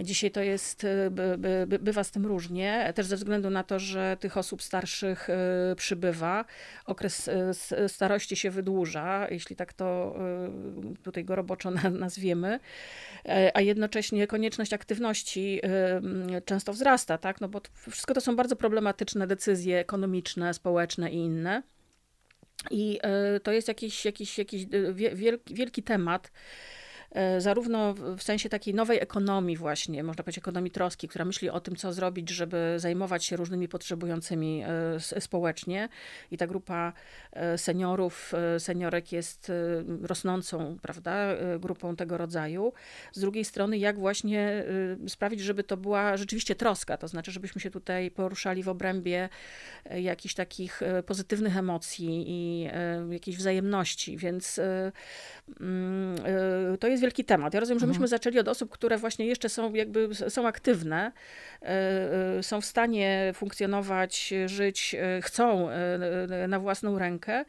Dzisiaj 0.00 0.30
to 0.30 0.40
jest, 0.40 0.84
e, 0.84 1.10
by, 1.10 1.38
by, 1.66 1.78
bywa 1.78 2.04
z 2.04 2.10
tym 2.10 2.26
różnie, 2.26 2.92
też 2.94 3.06
ze 3.06 3.16
względu 3.16 3.50
na 3.50 3.64
to, 3.64 3.78
że 3.78 4.16
tych 4.20 4.36
osób 4.36 4.62
starszych 4.62 5.30
e, 5.30 5.36
przybywa, 5.76 6.44
okres 6.86 7.28
e, 7.28 7.88
starości 7.88 8.36
się 8.36 8.50
wydłuża, 8.50 9.26
jeśli 9.30 9.56
tak 9.56 9.72
to 9.72 10.16
tutaj 11.02 11.24
go 11.24 11.36
roboczo 11.36 11.70
nazwiemy, 11.90 12.60
a 13.54 13.60
jednocześnie 13.60 14.26
konieczność 14.26 14.72
aktywności 14.72 15.60
często 16.44 16.72
wzrasta, 16.72 17.18
tak? 17.18 17.40
no 17.40 17.48
bo 17.48 17.60
wszystko 17.90 18.14
to 18.14 18.20
są 18.20 18.36
bardzo 18.36 18.56
problematyczne 18.56 19.26
decyzje 19.26 19.78
ekonomiczne, 19.78 20.54
społeczne 20.54 21.10
i 21.10 21.16
inne. 21.16 21.62
I 22.70 23.00
to 23.42 23.52
jest 23.52 23.68
jakiś, 23.68 24.04
jakiś, 24.04 24.38
jakiś 24.38 24.66
wielki, 25.14 25.54
wielki 25.54 25.82
temat, 25.82 26.30
zarówno 27.38 27.94
w 27.94 28.22
sensie 28.22 28.48
takiej 28.48 28.74
nowej 28.74 28.98
ekonomii 29.00 29.56
właśnie, 29.56 30.02
można 30.02 30.24
powiedzieć 30.24 30.38
ekonomii 30.38 30.70
troski, 30.70 31.08
która 31.08 31.24
myśli 31.24 31.50
o 31.50 31.60
tym, 31.60 31.76
co 31.76 31.92
zrobić, 31.92 32.30
żeby 32.30 32.74
zajmować 32.76 33.24
się 33.24 33.36
różnymi 33.36 33.68
potrzebującymi 33.68 34.62
e, 35.16 35.20
społecznie 35.20 35.88
i 36.30 36.36
ta 36.36 36.46
grupa 36.46 36.92
e, 37.32 37.58
seniorów, 37.58 38.32
seniorek 38.58 39.12
jest 39.12 39.52
rosnącą, 40.02 40.78
prawda, 40.82 41.26
grupą 41.58 41.96
tego 41.96 42.18
rodzaju. 42.18 42.72
Z 43.12 43.20
drugiej 43.20 43.44
strony, 43.44 43.78
jak 43.78 43.98
właśnie 43.98 44.64
sprawić, 45.08 45.40
żeby 45.40 45.64
to 45.64 45.76
była 45.76 46.16
rzeczywiście 46.16 46.54
troska, 46.54 46.96
to 46.96 47.08
znaczy, 47.08 47.32
żebyśmy 47.32 47.60
się 47.60 47.70
tutaj 47.70 48.10
poruszali 48.10 48.62
w 48.62 48.68
obrębie 48.68 49.28
jakichś 49.94 50.34
takich 50.34 50.80
pozytywnych 51.06 51.56
emocji 51.56 52.24
i 52.28 52.68
jakiejś 53.10 53.36
wzajemności, 53.36 54.16
więc 54.16 54.60
mm, 55.60 56.16
to 56.80 56.88
jest 56.88 57.01
wielki 57.02 57.24
temat. 57.24 57.54
Ja 57.54 57.60
rozumiem, 57.60 57.80
że 57.80 57.86
myśmy 57.86 58.04
mhm. 58.04 58.08
zaczęli 58.08 58.38
od 58.38 58.48
osób, 58.48 58.70
które 58.70 58.98
właśnie 58.98 59.26
jeszcze 59.26 59.48
są 59.48 59.74
jakby 59.74 60.08
są 60.14 60.46
aktywne, 60.46 61.12
e, 61.62 61.68
e, 62.38 62.42
są 62.42 62.60
w 62.60 62.64
stanie 62.64 63.32
funkcjonować, 63.34 64.34
żyć, 64.46 64.96
e, 64.98 65.22
chcą 65.22 65.68
na 66.48 66.60
własną 66.60 66.98
rękę 66.98 67.44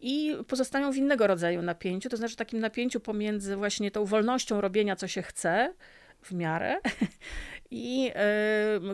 i 0.00 0.36
pozostają 0.46 0.92
w 0.92 0.96
innego 0.96 1.26
rodzaju 1.26 1.62
napięciu, 1.62 2.08
to 2.08 2.16
znaczy 2.16 2.36
takim 2.36 2.60
napięciu 2.60 3.00
pomiędzy 3.00 3.56
właśnie 3.56 3.90
tą 3.90 4.04
wolnością 4.04 4.60
robienia, 4.60 4.96
co 4.96 5.08
się 5.08 5.22
chce, 5.22 5.74
w 6.22 6.32
miarę 6.32 6.76
i 7.70 8.12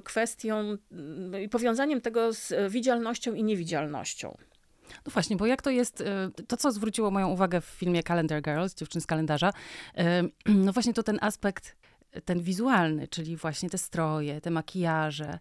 kwestią 0.04 0.76
i 1.42 1.48
powiązaniem 1.48 2.00
tego 2.00 2.32
z 2.32 2.72
widzialnością 2.72 3.34
i 3.34 3.44
niewidzialnością. 3.44 4.36
No 5.06 5.12
właśnie, 5.12 5.36
bo 5.36 5.46
jak 5.46 5.62
to 5.62 5.70
jest, 5.70 6.00
e, 6.00 6.30
to 6.46 6.56
co 6.56 6.72
zwróciło 6.72 7.10
moją 7.10 7.28
uwagę 7.28 7.60
w 7.60 7.64
filmie 7.64 8.02
Calendar 8.02 8.42
Girls, 8.42 8.74
dziewczyn 8.74 9.00
z 9.00 9.06
kalendarza, 9.06 9.52
e, 9.96 10.22
no 10.64 10.72
właśnie 10.72 10.94
to 10.94 11.02
ten 11.02 11.18
aspekt 11.20 11.76
ten 12.24 12.40
wizualny, 12.40 13.08
czyli 13.08 13.36
właśnie 13.36 13.70
te 13.70 13.78
stroje, 13.78 14.40
te 14.40 14.50
makijaże. 14.50 15.38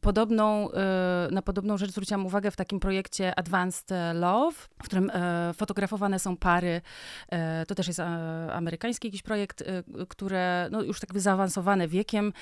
Podobną, 0.00 0.72
e, 0.72 1.28
na 1.30 1.42
podobną 1.42 1.78
rzecz 1.78 1.90
zwróciłam 1.90 2.26
uwagę 2.26 2.50
w 2.50 2.56
takim 2.56 2.80
projekcie 2.80 3.38
Advanced 3.38 3.90
Love, 4.14 4.56
w 4.78 4.82
którym 4.82 5.10
e, 5.14 5.52
fotografowane 5.54 6.18
są 6.18 6.36
pary. 6.36 6.80
E, 7.28 7.66
to 7.66 7.74
też 7.74 7.86
jest 7.86 8.00
amerykański 8.52 9.08
jakiś 9.08 9.22
projekt, 9.22 9.64
które 10.08 10.68
no, 10.70 10.82
już 10.82 11.00
tak 11.00 11.20
zaawansowane 11.20 11.88
wiekiem 11.88 12.32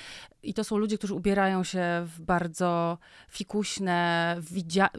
i 0.43 0.53
to 0.53 0.63
są 0.63 0.77
ludzie, 0.77 0.97
którzy 0.97 1.13
ubierają 1.13 1.63
się 1.63 2.05
w 2.05 2.21
bardzo 2.21 2.97
fikuśne, 3.29 4.37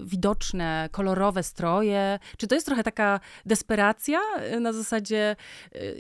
widoczne, 0.01 0.89
kolorowe 0.93 1.43
stroje. 1.43 2.19
Czy 2.37 2.47
to 2.47 2.55
jest 2.55 2.67
trochę 2.67 2.85
taka 2.85 3.21
desperacja 3.47 4.21
na 4.61 4.73
zasadzie 4.73 5.37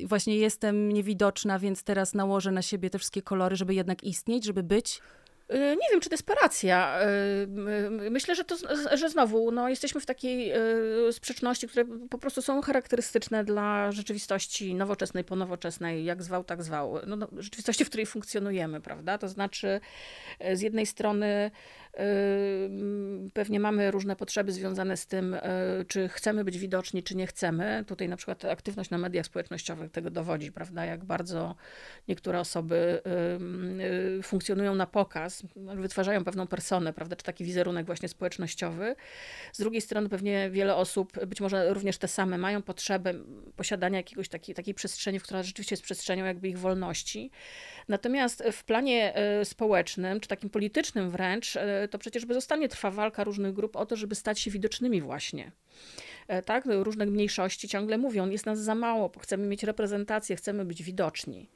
właśnie 0.04 0.36
jestem 0.36 0.92
niewidoczna, 0.92 1.58
więc 1.58 1.82
teraz 1.82 2.14
nałożę 2.14 2.50
na 2.50 2.62
siebie 2.62 2.75
siebie 2.76 2.90
te 2.90 2.98
wszystkie 2.98 3.22
kolory, 3.22 3.56
żeby 3.56 3.74
jednak 3.74 4.04
istnieć, 4.04 4.44
żeby 4.44 4.62
być? 4.62 5.00
Y, 5.52 5.58
nie 5.58 5.88
wiem, 5.92 6.00
czy 6.00 6.10
desperacja. 6.10 7.00
Y, 7.02 8.10
myślę, 8.10 8.34
że, 8.34 8.44
to, 8.44 8.56
że 8.96 9.10
znowu 9.10 9.50
no, 9.50 9.68
jesteśmy 9.68 10.00
w 10.00 10.06
takiej 10.06 10.52
y, 11.08 11.12
sprzeczności, 11.12 11.68
które 11.68 11.84
po 12.10 12.18
prostu 12.18 12.42
są 12.42 12.62
charakterystyczne 12.62 13.44
dla 13.44 13.92
rzeczywistości 13.92 14.74
nowoczesnej, 14.74 15.24
ponowoczesnej, 15.24 16.04
jak 16.04 16.22
zwał, 16.22 16.44
tak 16.44 16.62
zwał. 16.62 16.98
No, 17.06 17.16
no, 17.16 17.28
rzeczywistości, 17.36 17.84
w 17.84 17.88
której 17.88 18.06
funkcjonujemy, 18.06 18.80
prawda? 18.80 19.18
To 19.18 19.28
znaczy, 19.28 19.80
z 20.54 20.60
jednej 20.60 20.86
strony 20.86 21.50
Pewnie 23.34 23.60
mamy 23.60 23.90
różne 23.90 24.16
potrzeby 24.16 24.52
związane 24.52 24.96
z 24.96 25.06
tym, 25.06 25.34
e, 25.34 25.40
czy 25.88 26.08
chcemy 26.08 26.44
być 26.44 26.58
widoczni, 26.58 27.02
czy 27.02 27.16
nie 27.16 27.26
chcemy. 27.26 27.84
Tutaj 27.86 28.08
na 28.08 28.16
przykład 28.16 28.44
aktywność 28.44 28.90
na 28.90 28.98
mediach 28.98 29.26
społecznościowych 29.26 29.90
tego 29.90 30.10
dowodzi, 30.10 30.52
prawda? 30.52 30.84
Jak 30.84 31.04
bardzo 31.04 31.54
niektóre 32.08 32.40
osoby 32.40 33.02
e, 34.18 34.22
funkcjonują 34.22 34.74
na 34.74 34.86
pokaz, 34.86 35.42
wytwarzają 35.56 36.24
pewną 36.24 36.46
personę, 36.46 36.92
prawda? 36.92 37.16
Czy 37.16 37.24
taki 37.24 37.44
wizerunek 37.44 37.86
właśnie 37.86 38.08
społecznościowy. 38.08 38.96
Z 39.52 39.58
drugiej 39.58 39.80
strony 39.80 40.08
pewnie 40.08 40.50
wiele 40.50 40.76
osób, 40.76 41.26
być 41.26 41.40
może 41.40 41.74
również 41.74 41.98
te 41.98 42.08
same, 42.08 42.38
mają 42.38 42.62
potrzebę 42.62 43.14
posiadania 43.56 43.96
jakiegoś 43.98 44.28
takiej, 44.28 44.54
takiej 44.54 44.74
przestrzeni, 44.74 45.20
która 45.20 45.42
rzeczywiście 45.42 45.72
jest 45.72 45.82
przestrzenią 45.82 46.24
jakby 46.24 46.48
ich 46.48 46.58
wolności. 46.58 47.30
Natomiast 47.88 48.42
w 48.52 48.64
planie 48.64 49.14
e, 49.14 49.44
społecznym, 49.44 50.20
czy 50.20 50.28
takim 50.28 50.50
politycznym 50.50 51.10
wręcz, 51.10 51.56
to 51.88 51.98
przecież 51.98 52.26
zostanie 52.30 52.68
trwa 52.68 52.90
walka 52.90 53.24
różnych 53.24 53.52
grup 53.52 53.76
o 53.76 53.86
to, 53.86 53.96
żeby 53.96 54.14
stać 54.14 54.40
się 54.40 54.50
widocznymi 54.50 55.02
właśnie. 55.02 55.52
E, 56.28 56.42
tak, 56.42 56.64
różne 56.66 57.06
mniejszości 57.06 57.68
ciągle 57.68 57.98
mówią, 57.98 58.30
jest 58.30 58.46
nas 58.46 58.58
za 58.58 58.74
mało, 58.74 59.12
chcemy 59.20 59.46
mieć 59.46 59.62
reprezentację, 59.62 60.36
chcemy 60.36 60.64
być 60.64 60.82
widoczni. 60.82 61.50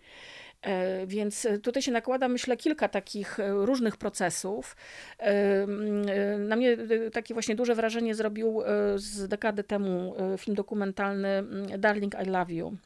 E, 0.63 1.07
więc 1.07 1.47
tutaj 1.63 1.83
się 1.83 1.93
nakłada, 1.93 2.29
myślę, 2.29 2.57
kilka 2.57 2.89
takich 2.89 3.41
e, 3.41 3.53
różnych 3.53 3.97
procesów. 3.97 4.77
Na 6.39 6.57
mnie 6.57 6.77
takie 7.13 7.35
właśnie 7.35 7.55
duże 7.55 7.75
wrażenie 7.75 8.15
zrobił 8.15 8.63
z 8.97 9.29
dekady 9.29 9.65
temu 9.65 10.15
film 10.39 10.55
dokumentalny 10.57 11.45
Darling, 11.79 12.15
I 12.27 12.29
Love 12.29 12.53
You 12.53 12.77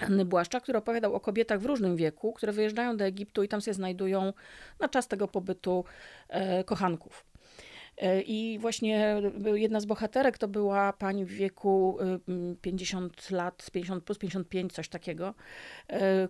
Anny 0.00 0.24
Błaszcza, 0.24 0.60
który 0.60 0.78
opowiadał 0.78 1.14
o 1.14 1.20
kobietach 1.20 1.60
w 1.60 1.64
różnym 1.64 1.96
wieku, 1.96 2.32
które 2.32 2.52
wyjeżdżają 2.52 2.96
do 2.96 3.04
Egiptu 3.04 3.42
i 3.42 3.48
tam 3.48 3.60
się 3.60 3.74
znajdują 3.74 4.32
na 4.80 4.88
czas 4.88 5.08
tego 5.08 5.28
pobytu 5.28 5.84
e, 6.28 6.64
kochanków. 6.64 7.24
E, 7.98 8.22
I 8.22 8.58
właśnie 8.58 9.22
jedna 9.54 9.80
z 9.80 9.84
bohaterek 9.84 10.38
to 10.38 10.48
była 10.48 10.92
pani 10.92 11.24
w 11.24 11.28
wieku 11.28 11.98
50 12.60 13.28
e, 13.32 13.36
lat, 13.36 13.70
50 13.72 14.04
plus 14.04 14.18
55, 14.18 14.72
coś 14.72 14.88
takiego, 14.88 15.34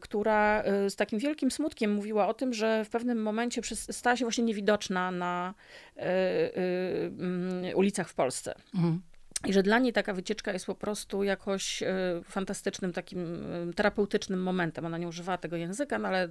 która 0.01 0.65
z 0.89 0.97
takim 0.97 1.19
wielkim 1.19 1.51
smutkiem 1.51 1.93
mówiła 1.93 2.29
o 2.29 2.35
tym, 2.35 2.55
że 2.55 2.85
w 2.85 2.89
pewnym 2.89 3.23
momencie 3.23 3.61
stała 3.75 4.17
się 4.17 4.25
właśnie 4.25 4.45
niewidoczna 4.45 5.11
na 5.11 5.55
ulicach 7.75 8.09
w 8.09 8.15
Polsce. 8.15 8.55
Mhm. 8.75 9.01
I 9.47 9.53
że 9.53 9.63
dla 9.63 9.79
niej 9.79 9.93
taka 9.93 10.15
wycieczka 10.15 10.53
jest 10.53 10.67
po 10.67 10.75
prostu 10.75 11.23
jakoś 11.23 11.83
e, 11.83 11.87
fantastycznym, 12.25 12.93
takim 12.93 13.47
e, 13.71 13.73
terapeutycznym 13.73 14.43
momentem. 14.43 14.87
Ona 14.87 14.99
nie 14.99 15.09
używała 15.09 15.39
tego 15.39 15.57
języka, 15.57 15.99
no 15.99 16.09
ale 16.09 16.29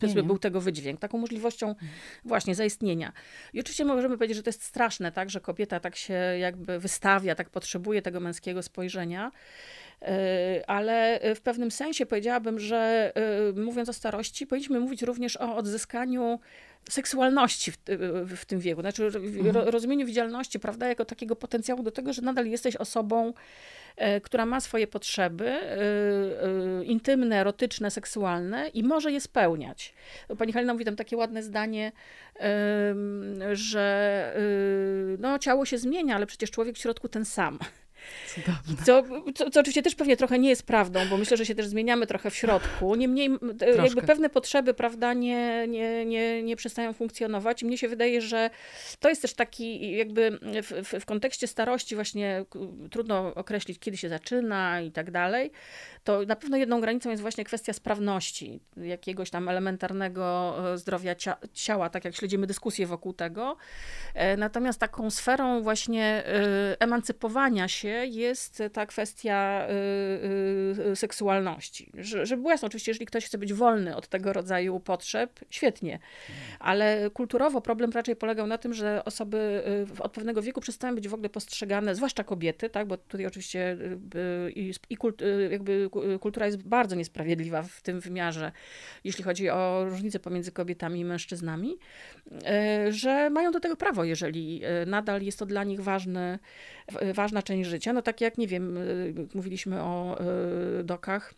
taki, 0.00 0.22
był 0.22 0.38
tego 0.38 0.60
wydźwięk, 0.60 1.00
taką 1.00 1.18
możliwością 1.18 1.68
mhm. 1.68 1.90
właśnie 2.24 2.54
zaistnienia. 2.54 3.12
I 3.52 3.60
oczywiście 3.60 3.84
możemy 3.84 4.16
powiedzieć, 4.16 4.36
że 4.36 4.42
to 4.42 4.48
jest 4.48 4.62
straszne, 4.62 5.12
tak, 5.12 5.30
że 5.30 5.40
kobieta 5.40 5.80
tak 5.80 5.96
się 5.96 6.14
jakby 6.38 6.78
wystawia, 6.78 7.34
tak 7.34 7.50
potrzebuje 7.50 8.02
tego 8.02 8.20
męskiego 8.20 8.62
spojrzenia. 8.62 9.32
E, 10.02 10.64
ale 10.66 11.20
w 11.34 11.40
pewnym 11.40 11.70
sensie 11.70 12.06
powiedziałabym, 12.06 12.58
że 12.58 13.12
mówiąc 13.56 13.88
o 13.88 13.92
starości, 13.92 14.46
powinniśmy 14.46 14.80
mówić 14.80 15.02
również 15.02 15.36
o 15.36 15.56
odzyskaniu 15.56 16.40
seksualności 16.90 17.72
w, 17.72 17.78
w, 18.36 18.44
tym 18.44 18.60
wieku, 18.60 18.80
znaczy 18.80 19.04
mhm. 19.04 19.68
rozumieniu 19.68 20.06
widzialności, 20.06 20.60
prawda, 20.60 20.88
jako 20.88 21.04
takiego 21.04 21.36
potencjału 21.36 21.82
do 21.82 21.90
tego, 21.90 22.12
że 22.12 22.22
nadal 22.22 22.46
jesteś 22.46 22.76
osobą, 22.76 23.32
e, 23.96 24.20
która 24.20 24.46
ma 24.46 24.60
swoje 24.60 24.86
potrzeby 24.86 25.48
e, 25.48 25.78
e, 26.80 26.84
intymne, 26.84 27.40
erotyczne, 27.40 27.90
seksualne 27.90 28.68
i 28.68 28.82
może 28.82 29.12
je 29.12 29.20
spełniać. 29.20 29.94
Pani 30.38 30.52
Halina 30.52 30.72
mówi 30.72 30.84
tam 30.84 30.96
takie 30.96 31.16
ładne 31.16 31.42
zdanie, 31.42 31.92
że 33.52 34.36
no, 35.18 35.38
ciało 35.38 35.64
się 35.64 35.78
zmienia, 35.78 36.16
ale 36.16 36.26
przecież 36.26 36.50
człowiek 36.50 36.76
w 36.76 36.78
środku 36.78 37.08
ten 37.08 37.24
sam. 37.24 37.58
Co, 38.86 39.02
co, 39.34 39.50
co, 39.50 39.60
oczywiście 39.60 39.82
też 39.82 39.94
pewnie 39.94 40.16
trochę 40.16 40.38
nie 40.38 40.48
jest 40.48 40.62
prawdą, 40.62 41.00
bo 41.10 41.16
myślę, 41.16 41.36
że 41.36 41.46
się 41.46 41.54
też 41.54 41.66
zmieniamy 41.66 42.06
trochę 42.06 42.30
w 42.30 42.36
środku. 42.36 42.94
Niemniej 42.94 43.30
Troszkę. 43.58 43.82
jakby 43.84 44.02
pewne 44.02 44.30
potrzeby, 44.30 44.74
prawda, 44.74 45.12
nie, 45.12 45.66
nie, 45.68 46.04
nie, 46.04 46.42
nie 46.42 46.56
przestają 46.56 46.92
funkcjonować. 46.92 47.62
I 47.62 47.66
mnie 47.66 47.78
się 47.78 47.88
wydaje, 47.88 48.20
że 48.20 48.50
to 49.00 49.08
jest 49.08 49.22
też 49.22 49.34
taki 49.34 49.96
jakby 49.96 50.38
w, 50.62 50.88
w, 50.88 51.00
w 51.00 51.04
kontekście 51.04 51.46
starości 51.46 51.94
właśnie 51.94 52.44
trudno 52.90 53.34
określić, 53.34 53.78
kiedy 53.78 53.96
się 53.96 54.08
zaczyna 54.08 54.80
i 54.80 54.90
tak 54.90 55.10
dalej. 55.10 55.50
To 56.04 56.22
na 56.22 56.36
pewno 56.36 56.56
jedną 56.56 56.80
granicą 56.80 57.10
jest 57.10 57.22
właśnie 57.22 57.44
kwestia 57.44 57.72
sprawności, 57.72 58.60
jakiegoś 58.76 59.30
tam 59.30 59.48
elementarnego 59.48 60.54
e, 60.72 60.78
zdrowia 60.78 61.14
ciała, 61.52 61.90
tak 61.90 62.04
jak 62.04 62.14
śledzimy 62.14 62.46
dyskusję 62.46 62.86
wokół 62.86 63.12
tego. 63.12 63.56
E, 64.14 64.36
natomiast 64.36 64.80
taką 64.80 65.10
sferą 65.10 65.62
właśnie 65.62 66.04
e, 66.04 66.80
emancypowania 66.80 67.68
się 67.68 67.88
jest 67.88 68.62
ta 68.72 68.86
kwestia 68.86 69.66
seksualności. 70.94 71.90
Że, 71.94 72.26
żeby 72.26 72.42
było 72.42 72.50
jasne, 72.50 72.66
oczywiście, 72.66 72.90
jeżeli 72.90 73.06
ktoś 73.06 73.26
chce 73.26 73.38
być 73.38 73.54
wolny 73.54 73.96
od 73.96 74.08
tego 74.08 74.32
rodzaju 74.32 74.80
potrzeb, 74.80 75.40
świetnie, 75.50 75.98
ale 76.58 77.10
kulturowo 77.10 77.60
problem 77.60 77.90
raczej 77.90 78.16
polegał 78.16 78.46
na 78.46 78.58
tym, 78.58 78.74
że 78.74 79.04
osoby 79.04 79.62
od 79.98 80.12
pewnego 80.12 80.42
wieku 80.42 80.60
przestają 80.60 80.94
być 80.94 81.08
w 81.08 81.14
ogóle 81.14 81.28
postrzegane, 81.28 81.94
zwłaszcza 81.94 82.24
kobiety, 82.24 82.70
tak, 82.70 82.86
bo 82.86 82.96
tutaj 82.96 83.26
oczywiście 83.26 83.76
i, 84.54 84.72
i 84.90 84.96
kult, 84.96 85.22
jakby 85.50 85.90
kultura 86.20 86.46
jest 86.46 86.62
bardzo 86.62 86.96
niesprawiedliwa 86.96 87.62
w 87.62 87.82
tym 87.82 88.00
wymiarze, 88.00 88.52
jeśli 89.04 89.24
chodzi 89.24 89.50
o 89.50 89.84
różnice 89.88 90.20
pomiędzy 90.20 90.52
kobietami 90.52 91.00
i 91.00 91.04
mężczyznami, 91.04 91.78
że 92.88 93.30
mają 93.30 93.50
do 93.50 93.60
tego 93.60 93.76
prawo, 93.76 94.04
jeżeli 94.04 94.62
nadal 94.86 95.22
jest 95.22 95.38
to 95.38 95.46
dla 95.46 95.64
nich 95.64 95.80
ważny, 95.80 96.38
ważna 97.14 97.42
część 97.42 97.70
życia. 97.70 97.92
No 97.92 98.02
tak 98.02 98.20
jak, 98.20 98.38
nie 98.38 98.46
wiem, 98.46 98.76
y, 98.76 99.14
mówiliśmy 99.34 99.82
o 99.82 100.18
dokach, 100.84 101.34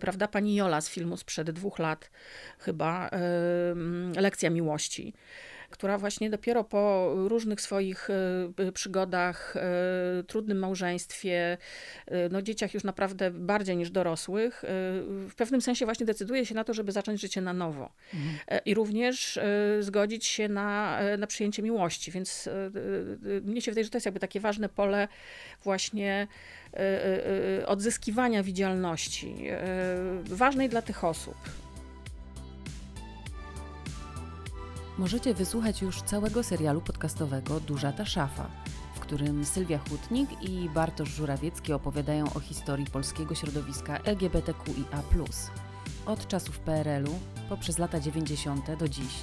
prawda, 0.00 0.28
pani 0.28 0.54
Jola 0.54 0.80
z 0.80 0.88
filmu 0.88 1.16
sprzed 1.16 1.50
dwóch 1.50 1.78
lat 1.78 2.10
chyba, 2.58 3.10
Lekcja 4.16 4.50
Miłości 4.50 5.14
która 5.70 5.98
właśnie 5.98 6.30
dopiero 6.30 6.64
po 6.64 7.12
różnych 7.14 7.60
swoich 7.60 8.08
e, 8.10 8.72
przygodach, 8.72 9.56
e, 9.56 10.22
trudnym 10.26 10.58
małżeństwie, 10.58 11.58
e, 12.06 12.28
no 12.28 12.42
dzieciach 12.42 12.74
już 12.74 12.84
naprawdę 12.84 13.30
bardziej 13.30 13.76
niż 13.76 13.90
dorosłych, 13.90 14.64
w 15.28 15.32
pewnym 15.36 15.60
sensie 15.60 15.84
właśnie 15.84 16.06
decyduje 16.06 16.46
się 16.46 16.54
na 16.54 16.64
to, 16.64 16.74
żeby 16.74 16.92
zacząć 16.92 17.20
życie 17.20 17.40
na 17.40 17.52
nowo. 17.52 17.92
Mhm. 18.14 18.60
I 18.64 18.74
również 18.74 19.38
zgodzić 19.80 20.26
się 20.26 20.48
na, 20.48 21.00
na 21.18 21.26
przyjęcie 21.26 21.62
miłości. 21.62 22.10
Więc 22.10 22.48
mnie 23.42 23.62
się 23.62 23.70
wydaje, 23.70 23.84
że 23.84 23.90
to 23.90 23.96
jest 23.96 24.06
jakby 24.06 24.20
takie 24.20 24.40
ważne 24.40 24.68
pole 24.68 25.08
właśnie 25.64 26.28
odzyskiwania 27.66 28.42
widzialności, 28.42 29.34
ważnej 30.24 30.68
dla 30.68 30.82
tych 30.82 31.04
osób. 31.04 31.36
Możecie 35.00 35.34
wysłuchać 35.34 35.82
już 35.82 36.02
całego 36.02 36.42
serialu 36.42 36.80
podcastowego 36.80 37.60
Duża 37.60 37.92
ta 37.92 38.04
szafa, 38.04 38.50
w 38.94 39.00
którym 39.00 39.44
Sylwia 39.44 39.78
Hutnik 39.78 40.42
i 40.42 40.68
Bartosz 40.68 41.08
Żurawiecki 41.08 41.72
opowiadają 41.72 42.34
o 42.34 42.40
historii 42.40 42.86
polskiego 42.86 43.34
środowiska 43.34 43.98
LGBTQIA+, 43.98 45.02
od 46.06 46.28
czasów 46.28 46.58
PRL-u 46.58 47.18
poprzez 47.48 47.78
lata 47.78 48.00
90. 48.00 48.76
do 48.78 48.88
dziś. 48.88 49.14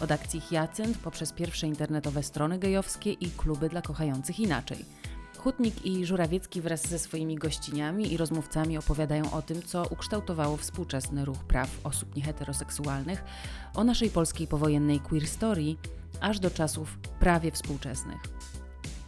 Od 0.00 0.12
akcji 0.12 0.40
Hyacynt 0.40 0.98
poprzez 0.98 1.32
pierwsze 1.32 1.66
internetowe 1.66 2.22
strony 2.22 2.58
gejowskie 2.58 3.12
i 3.12 3.30
kluby 3.30 3.68
dla 3.68 3.82
kochających 3.82 4.40
inaczej– 4.40 4.84
Hutnik 5.38 5.86
i 5.86 6.06
Żurawiecki 6.06 6.60
wraz 6.60 6.88
ze 6.88 6.98
swoimi 6.98 7.36
gościniami 7.36 8.12
i 8.12 8.16
rozmówcami 8.16 8.78
opowiadają 8.78 9.32
o 9.32 9.42
tym, 9.42 9.62
co 9.62 9.86
ukształtowało 9.90 10.56
współczesny 10.56 11.24
ruch 11.24 11.38
praw 11.38 11.70
osób 11.84 12.16
nieheteroseksualnych, 12.16 13.24
o 13.74 13.84
naszej 13.84 14.10
polskiej 14.10 14.46
powojennej 14.46 15.00
queer 15.00 15.26
story, 15.26 15.76
aż 16.20 16.40
do 16.40 16.50
czasów 16.50 16.98
prawie 17.20 17.50
współczesnych. 17.50 18.18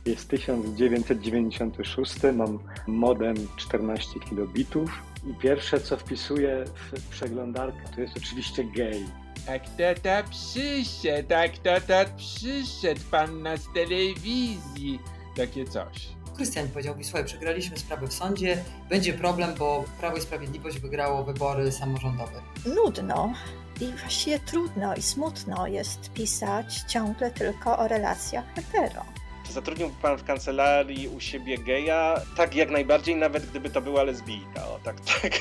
Jest 0.07 0.29
1996, 0.29 2.15
mam 2.35 2.59
modem 2.87 3.37
14 3.57 4.21
kilobitów 4.21 5.03
i 5.31 5.35
pierwsze 5.35 5.81
co 5.81 5.97
wpisuję 5.97 6.65
w 6.75 7.09
przeglądarkę 7.09 7.81
to 7.95 8.01
jest 8.01 8.17
oczywiście 8.17 8.65
gay. 8.65 9.05
Tak 9.47 9.63
tata 9.77 10.23
przyszedł, 10.23 11.29
tak 11.29 11.59
tata 11.59 12.05
przyszedł, 12.17 13.01
pan 13.11 13.43
na 13.43 13.57
z 13.57 13.73
telewizji, 13.75 14.99
takie 15.37 15.65
coś. 15.65 16.20
Krystian 16.41 16.69
powiedział 16.69 16.97
mi, 16.97 17.05
słuchaj, 17.05 17.25
przegraliśmy 17.25 17.79
sprawę 17.79 18.07
w 18.07 18.13
sądzie, 18.13 18.65
będzie 18.89 19.13
problem, 19.13 19.55
bo 19.59 19.85
Prawo 20.01 20.17
i 20.17 20.21
Sprawiedliwość 20.21 20.79
wygrało 20.79 21.25
wybory 21.25 21.73
samorządowe. 21.73 22.43
Nudno 22.75 23.33
i 23.81 23.87
właściwie 24.01 24.39
trudno 24.39 24.95
i 24.95 25.03
smutno 25.03 25.67
jest 25.67 26.13
pisać 26.13 26.81
ciągle 26.89 27.31
tylko 27.31 27.79
o 27.79 27.89
relacjach 27.89 28.45
hetero. 28.55 29.05
Zatrudnił 29.51 29.91
pan 30.03 30.19
w 30.19 30.25
kancelarii 30.25 31.09
u 31.09 31.21
siebie 31.21 31.59
geja? 31.59 32.21
Tak, 32.37 32.55
jak 32.55 32.71
najbardziej, 32.71 33.17
nawet 33.17 33.51
gdyby 33.51 33.71
to 33.71 33.81
była 33.81 34.03
lesbijka, 34.03 34.69
o 34.69 34.79
tak, 34.85 34.97
tak. 35.01 35.33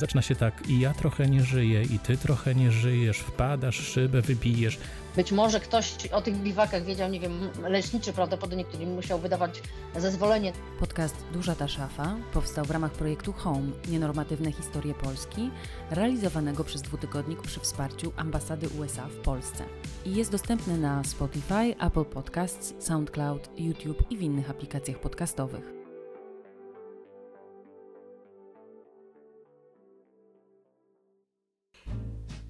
Zaczyna 0.00 0.22
się 0.22 0.34
tak, 0.34 0.68
i 0.68 0.80
ja 0.80 0.94
trochę 0.94 1.26
nie 1.26 1.42
żyję, 1.42 1.82
i 1.82 1.98
ty 1.98 2.16
trochę 2.16 2.54
nie 2.54 2.72
żyjesz, 2.72 3.18
wpadasz, 3.18 3.76
szybę 3.76 4.22
wybijesz. 4.22 4.78
Być 5.18 5.32
może 5.32 5.60
ktoś 5.60 6.06
o 6.12 6.22
tych 6.22 6.36
biwakach 6.36 6.84
wiedział, 6.84 7.10
nie 7.10 7.20
wiem, 7.20 7.50
leśniczy 7.62 8.12
prawdopodobnie, 8.12 8.64
który 8.64 8.86
musiał 8.86 9.18
wydawać 9.18 9.62
zezwolenie. 9.96 10.52
Podcast 10.80 11.16
Duża 11.32 11.54
ta 11.54 11.68
szafa 11.68 12.16
powstał 12.32 12.64
w 12.64 12.70
ramach 12.70 12.92
projektu 12.92 13.32
Home– 13.32 13.70
Nienormatywne 13.92 14.52
historie 14.52 14.94
Polski, 14.94 15.50
realizowanego 15.90 16.64
przez 16.64 16.82
dwutygodnik 16.82 17.42
przy 17.42 17.60
wsparciu 17.60 18.12
ambasady 18.16 18.68
USA 18.80 19.06
w 19.06 19.16
Polsce. 19.16 19.64
I 20.04 20.14
jest 20.14 20.30
dostępny 20.30 20.78
na 20.78 21.04
Spotify, 21.04 21.74
Apple 21.80 22.04
Podcasts, 22.04 22.74
SoundCloud, 22.78 23.50
YouTube 23.56 24.10
i 24.10 24.16
w 24.16 24.22
innych 24.22 24.50
aplikacjach 24.50 25.00
podcastowych. 25.00 25.72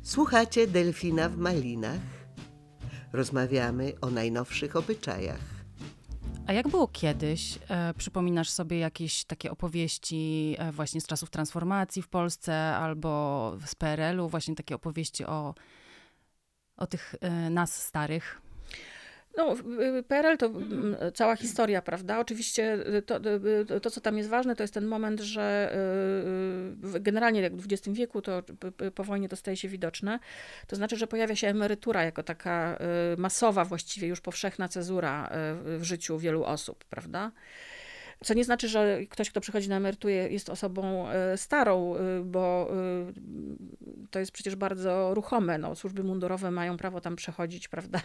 Słuchacie 0.03 0.67
Delfina 0.67 1.29
w 1.29 1.37
Malinach 1.37 2.18
rozmawiamy 3.13 3.93
o 4.01 4.11
najnowszych 4.11 4.77
obyczajach. 4.77 5.59
A 6.47 6.53
jak 6.53 6.69
było 6.69 6.89
kiedyś? 6.89 7.59
E, 7.69 7.95
przypominasz 7.95 8.51
sobie 8.51 8.79
jakieś 8.79 9.25
takie 9.25 9.51
opowieści 9.51 10.55
e, 10.59 10.73
właśnie 10.73 11.01
z 11.01 11.07
czasów 11.07 11.31
transformacji 11.31 12.03
w 12.03 12.09
Polsce 12.09 12.77
albo 12.77 13.57
z 13.67 13.75
PRL-u, 13.75 14.29
właśnie 14.29 14.55
takie 14.55 14.75
opowieści 14.75 15.25
o, 15.25 15.55
o 16.77 16.87
tych 16.87 17.15
e, 17.21 17.51
nas 17.51 17.83
starych? 17.83 18.41
No, 19.37 19.55
PRL 20.09 20.37
to 20.37 20.51
cała 21.15 21.37
historia, 21.37 21.83
prawda? 21.83 22.19
Oczywiście 22.19 22.75
y, 22.97 23.03
to, 23.03 23.17
y, 23.17 23.75
y, 23.77 23.81
to, 23.81 23.91
co 23.91 24.01
tam 24.01 24.19
jest 24.19 24.29
ważne, 24.29 24.57
to 24.57 24.63
jest 24.63 24.75
ten 24.75 24.87
moment, 24.87 25.21
że 25.21 25.77
generalnie 27.01 27.41
jak 27.41 27.57
w 27.57 27.67
XX 27.73 27.97
wieku, 27.97 28.23
to 28.23 28.43
po 28.95 29.05
wojnie 29.05 29.29
to 29.29 29.37
staje 29.37 29.57
się 29.57 29.69
widoczne. 29.69 30.19
To 30.67 30.77
znaczy, 30.77 30.97
że 30.97 31.07
pojawia 31.07 31.37
się 31.37 31.49
emerytura 31.49 32.05
jako 32.05 32.23
taka 32.23 32.79
masowa, 33.17 33.65
właściwie 33.65 34.09
już 34.09 34.21
powszechna 34.21 34.69
cezura 34.69 35.31
w 35.65 35.83
życiu 35.83 36.19
wielu 36.19 36.45
osób, 36.45 36.85
prawda? 36.85 37.33
Co 38.25 38.35
nie 38.35 38.45
znaczy, 38.45 38.69
że 38.69 39.01
ktoś, 39.11 39.31
kto 39.31 39.41
przychodzi 39.41 39.69
na 39.69 39.77
emeryturę, 39.77 40.15
jest 40.15 40.51
osobą 40.51 41.09
e, 41.09 41.37
starą, 41.37 41.97
e, 41.97 42.21
bo 42.25 42.71
e, 42.71 43.13
to 44.11 44.19
jest 44.19 44.33
przecież 44.33 44.57
bardzo 44.57 45.15
ruchome. 45.15 45.59
No, 45.59 45.75
służby 45.75 46.05
mundurowe 46.05 46.51
mają 46.51 46.77
prawo 46.77 47.01
tam 47.01 47.17
przechodzić, 47.17 47.69
prawda? 47.79 48.01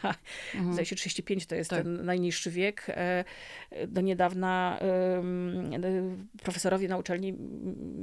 Mhm. 0.55 0.73
Zdaje 0.73 0.85
się 0.85 0.95
35 0.95 1.45
to 1.45 1.55
jest 1.55 1.69
tak. 1.69 1.83
ten 1.83 2.05
najniższy 2.05 2.51
wiek. 2.51 2.87
Do 3.87 4.01
niedawna 4.01 4.79
profesorowie 6.43 6.87
na 6.87 6.97
uczelni 6.97 7.33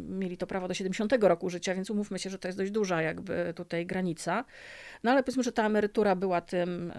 mieli 0.09 0.37
to 0.37 0.47
prawo 0.47 0.69
do 0.69 0.75
70 0.75 1.13
roku 1.21 1.51
życia, 1.51 1.75
więc 1.75 1.91
umówmy 1.91 2.19
się, 2.19 2.31
że 2.31 2.39
to 2.39 2.49
jest 2.49 2.59
dość 2.59 2.71
duża 2.71 3.03
jakby 3.03 3.53
tutaj 3.57 3.87
granica. 3.87 4.45
No 5.03 5.11
ale 5.11 5.23
powiedzmy, 5.23 5.43
że 5.43 5.53
ta 5.53 5.67
emerytura 5.67 6.17
była 6.17 6.41
tym, 6.41 6.93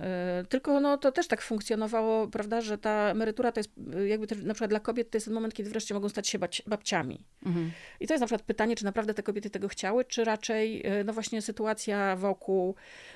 tylko 0.50 0.80
no, 0.80 0.98
to 0.98 1.12
też 1.12 1.28
tak 1.28 1.42
funkcjonowało, 1.42 2.28
prawda, 2.28 2.62
że 2.62 2.78
ta 2.78 3.10
emerytura 3.10 3.52
to 3.52 3.60
jest 3.60 3.72
jakby 4.08 4.28
też 4.28 4.44
na 4.44 4.54
przykład 4.54 4.70
dla 4.70 4.80
kobiet 4.80 5.01
kobiet 5.02 5.12
to 5.12 5.18
jest 5.18 5.26
ten 5.26 5.34
moment, 5.34 5.54
kiedy 5.54 5.70
wreszcie 5.70 5.94
mogą 5.94 6.10
stać 6.10 6.28
się 6.28 6.40
babciami. 6.68 7.26
Mhm. 7.46 7.72
I 8.00 8.08
to 8.08 8.14
jest 8.14 8.22
na 8.22 8.28
przykład 8.28 8.42
pytanie, 8.48 8.76
czy 8.76 8.86
naprawdę 8.86 9.14
te 9.14 9.24
kobiety 9.24 9.50
tego 9.50 9.68
chciały, 9.68 10.06
czy 10.06 10.24
raczej 10.24 10.82
e, 10.86 11.04
no 11.04 11.14
właśnie 11.14 11.42
sytuacja 11.42 12.16
wokół 12.16 12.76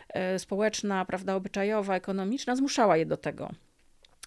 e, 0.10 0.40
społeczna, 0.40 1.06
prawda, 1.06 1.36
obyczajowa, 1.36 1.96
ekonomiczna 1.96 2.56
zmuszała 2.56 2.98
je 2.98 3.06
do 3.06 3.18
tego. 3.18 3.52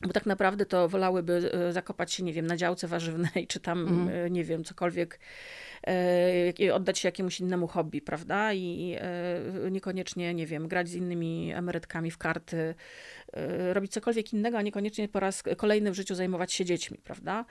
Bo 0.06 0.12
tak 0.12 0.26
naprawdę 0.26 0.66
to 0.66 0.88
wolałyby 0.88 1.50
e, 1.52 1.72
zakopać 1.72 2.12
się, 2.12 2.22
nie 2.22 2.32
wiem, 2.32 2.46
na 2.46 2.56
działce 2.56 2.88
warzywnej, 2.88 3.46
czy 3.48 3.60
tam, 3.60 3.78
Mhm. 3.78 4.32
nie 4.32 4.44
wiem, 4.44 4.64
cokolwiek, 4.64 5.20
oddać 6.72 6.98
się 6.98 7.08
jakiemuś 7.08 7.40
innemu 7.40 7.66
hobby, 7.66 8.00
prawda? 8.00 8.52
I 8.52 8.96
niekoniecznie, 9.70 10.34
nie 10.34 10.46
wiem, 10.46 10.68
grać 10.68 10.88
z 10.88 10.94
innymi 10.94 11.52
emerytkami 11.52 12.10
w 12.10 12.18
karty, 12.18 12.74
robić 13.72 13.92
cokolwiek 13.92 14.32
innego, 14.32 14.58
a 14.58 14.62
niekoniecznie 14.62 15.08
po 15.08 15.20
raz 15.20 15.42
kolejny 15.56 15.90
w 15.90 15.94
życiu 15.94 16.14
zajmować 16.14 16.52
się 16.52 16.64
dziećmi, 16.64 16.98
prawda? 17.04 17.44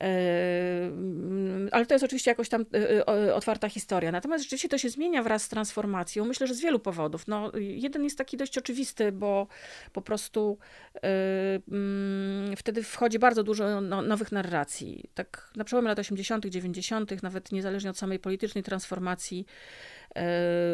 Yy, 0.00 1.70
Ale 1.72 1.86
to 1.86 1.94
jest 1.94 2.04
oczywiście 2.04 2.30
jakoś 2.30 2.48
tam 2.48 2.64
o- 3.06 3.34
otwarta 3.34 3.68
historia. 3.68 4.12
Natomiast 4.12 4.44
rzeczywiście 4.44 4.68
to 4.68 4.78
się 4.78 4.88
zmienia 4.88 5.22
wraz 5.22 5.42
z 5.42 5.48
transformacją. 5.48 6.24
Myślę, 6.24 6.46
że 6.46 6.54
z 6.54 6.60
wielu 6.60 6.78
powodów. 6.78 7.28
No, 7.28 7.52
jeden 7.58 8.04
jest 8.04 8.18
taki 8.18 8.36
dość 8.36 8.58
oczywisty, 8.58 9.12
bo 9.12 9.46
po 9.92 10.02
prostu 10.02 10.58
mm, 11.02 12.56
wtedy 12.56 12.82
wchodzi 12.82 13.18
bardzo 13.18 13.42
dużo 13.42 13.80
no, 13.80 14.02
nowych 14.02 14.32
narracji. 14.32 15.10
Tak 15.14 15.50
na 15.56 15.64
przełomie 15.64 15.88
lat 15.88 15.98
80., 15.98 16.46
90., 16.46 17.22
nawet 17.22 17.52
niezależnie 17.52 17.90
od 17.90 17.98
samej 17.98 18.18
politycznej 18.18 18.64
transformacji, 18.64 19.46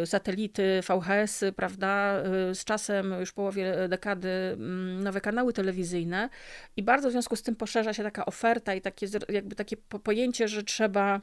satelity, 0.04 0.80
VHS-y, 0.88 1.52
prawda? 1.52 2.22
Yy, 2.48 2.54
Z 2.54 2.64
czasem, 2.64 3.14
już 3.20 3.30
w 3.30 3.34
połowie 3.34 3.88
dekady, 3.88 4.28
mm, 4.28 5.02
nowe 5.04 5.20
kanały 5.20 5.52
telewizyjne 5.52 6.28
i 6.76 6.82
bardzo 6.82 7.08
w 7.08 7.12
związku 7.12 7.36
z 7.36 7.42
tym 7.42 7.56
poszerza 7.56 7.92
się 7.92 8.02
taka 8.02 8.26
oferta 8.26 8.74
i 8.74 8.80
takie, 8.80 9.06
jakby 9.28 9.54
takie 9.56 9.76
po- 9.76 9.98
pojęcie, 9.98 10.48
że 10.48 10.62
trzeba 10.62 11.20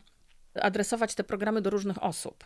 adresować 0.61 1.15
te 1.15 1.23
programy 1.23 1.61
do 1.61 1.69
różnych 1.69 2.03
osób. 2.03 2.43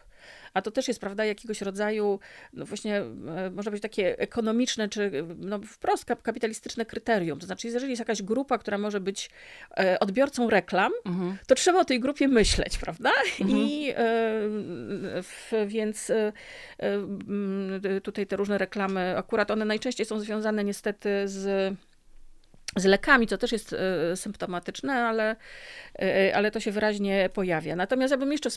A 0.54 0.62
to 0.62 0.71
też 0.71 0.88
jest, 0.88 0.99
prawda, 0.99 1.26
jakiegoś 1.26 1.62
rodzaju, 1.62 2.19
no 2.54 2.65
właśnie, 2.65 2.97
e, 2.97 3.52
można 3.52 3.71
być 3.71 3.82
takie 3.82 4.19
ekonomiczne, 4.19 4.89
czy 4.89 5.12
no 5.38 5.60
wprost 5.60 6.06
kap- 6.06 6.21
kapitalistyczne 6.21 6.86
kryterium. 6.86 7.39
To 7.39 7.45
znaczy, 7.45 7.67
jeżeli 7.67 7.89
jest 7.89 7.99
jakaś 7.99 8.21
grupa, 8.21 8.58
która 8.58 8.78
może 8.78 8.99
być 8.99 9.30
e, 9.78 9.99
odbiorcą 9.99 10.49
reklam, 10.49 10.91
Mhm. 11.06 11.38
to 11.47 11.56
trzeba 11.56 11.80
o 11.80 11.86
tej 11.86 11.99
grupie 11.99 12.28
myśleć, 12.28 12.78
prawda? 12.78 13.12
Mhm. 13.39 13.60
I 13.60 13.89
e, 13.89 13.95
w, 15.21 15.52
więc 15.67 16.10
e, 16.10 16.34
e, 16.78 18.02
tutaj 18.02 18.28
te 18.28 18.36
różne 18.36 18.58
reklamy, 18.58 19.17
akurat 19.17 19.52
one 19.52 19.65
najczęściej 19.65 20.06
są 20.06 20.19
związane 20.19 20.63
niestety 20.63 21.10
z 21.26 21.73
z 22.76 22.86
lekami, 22.86 23.28
co 23.28 23.38
też 23.38 23.52
jest 23.52 23.74
e, 23.74 24.16
symptomatyczne, 24.16 24.94
ale, 24.94 25.36
e, 26.00 26.36
ale 26.36 26.52
to 26.52 26.60
się 26.60 26.72
wyraźnie 26.72 27.30
pojawia. 27.34 27.76
Natomiast 27.76 28.12
ja 28.12 28.18
bym 28.18 28.32
jeszcze 28.32 28.50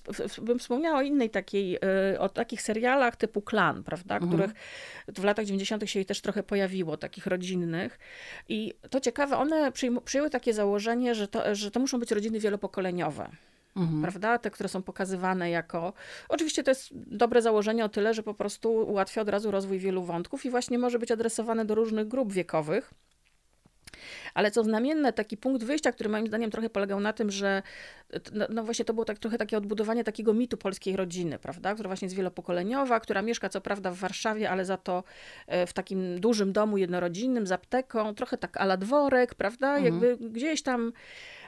bym 0.43 0.59
wspomniała 0.59 0.99
o 0.99 1.03
innej 1.03 1.31
takiej, 1.31 1.79
e, 2.15 2.21
o 2.21 2.29
takich 2.29 2.63
serialach 2.63 3.17
typu 3.17 3.43
Klan, 3.43 3.85
prawda, 3.85 4.15
Mhm. 4.15 4.33
których 4.33 4.51
w 5.09 5.25
latach 5.25 5.45
90. 5.45 5.87
się 5.87 6.05
też 6.05 6.21
trochę 6.21 6.43
pojawiło, 6.43 6.97
takich 6.97 7.27
rodzinnych. 7.27 7.99
I 8.49 8.75
to 8.91 9.01
ciekawe, 9.01 9.37
one 9.37 9.73
przyjęły 10.05 10.31
takie 10.31 10.55
założenie, 10.55 11.15
że 11.15 11.29
to, 11.29 11.55
że 11.55 11.71
to 11.71 11.81
muszą 11.81 12.01
być 12.01 12.11
rodziny 12.11 12.41
wielopokoleniowe 12.41 13.31
Mhm. 13.77 14.03
prawda? 14.03 14.39
Te, 14.39 14.51
które 14.51 14.69
są 14.69 14.83
pokazywane 14.83 15.51
jako. 15.51 15.93
Oczywiście 16.29 16.63
to 16.63 16.71
jest 16.71 16.89
dobre 16.95 17.43
założenie 17.43 17.85
o 17.85 17.89
tyle, 17.89 18.15
że 18.15 18.23
po 18.23 18.35
prostu 18.35 18.73
ułatwia 18.75 19.23
od 19.23 19.29
razu 19.29 19.51
rozwój 19.51 19.79
wielu 19.79 20.03
wątków 20.03 20.45
i 20.47 20.51
właśnie 20.51 20.79
może 20.79 20.99
być 20.99 21.11
adresowane 21.11 21.65
do 21.65 21.75
różnych 21.75 22.09
grup 22.09 22.33
wiekowych. 22.33 22.95
Ale 24.35 24.51
co 24.51 24.65
znamienne, 24.65 25.13
taki 25.13 25.37
punkt 25.37 25.65
wyjścia, 25.65 25.93
który 25.93 26.11
moim 26.11 26.27
zdaniem 26.27 26.51
trochę 26.51 26.71
polegał 26.71 27.01
na 27.01 27.13
tym, 27.13 27.31
że 27.31 27.63
no, 28.33 28.47
no 28.51 28.65
właśnie 28.65 28.85
to 28.85 28.95
było 28.95 29.05
tak 29.05 29.19
trochę 29.19 29.39
takie 29.39 29.59
odbudowanie 29.59 30.05
takiego 30.05 30.35
mitu 30.35 30.57
polskiej 30.57 30.97
rodziny, 30.97 31.39
prawda? 31.39 31.75
Która 31.75 31.89
właśnie 31.89 32.07
jest 32.07 32.17
wielopokoleniowa, 32.17 33.01
która 33.01 33.23
mieszka 33.23 33.49
co 33.49 33.61
prawda 33.61 33.91
w 33.91 33.97
Warszawie, 33.97 34.51
ale 34.51 34.65
za 34.65 34.77
to 34.77 35.05
e, 35.47 35.67
w 35.67 35.73
takim 35.73 36.21
dużym 36.21 36.53
domu 36.53 36.79
jednorodzinnym 36.79 37.47
z 37.47 37.53
apteką, 37.53 38.15
trochę 38.15 38.39
tak 38.39 38.57
ala 38.57 38.77
dworek, 38.77 39.35
prawda? 39.35 39.77
Mhm. 39.77 39.85
Jakby 39.85 40.29
gdzieś 40.31 40.63
tam 40.63 40.93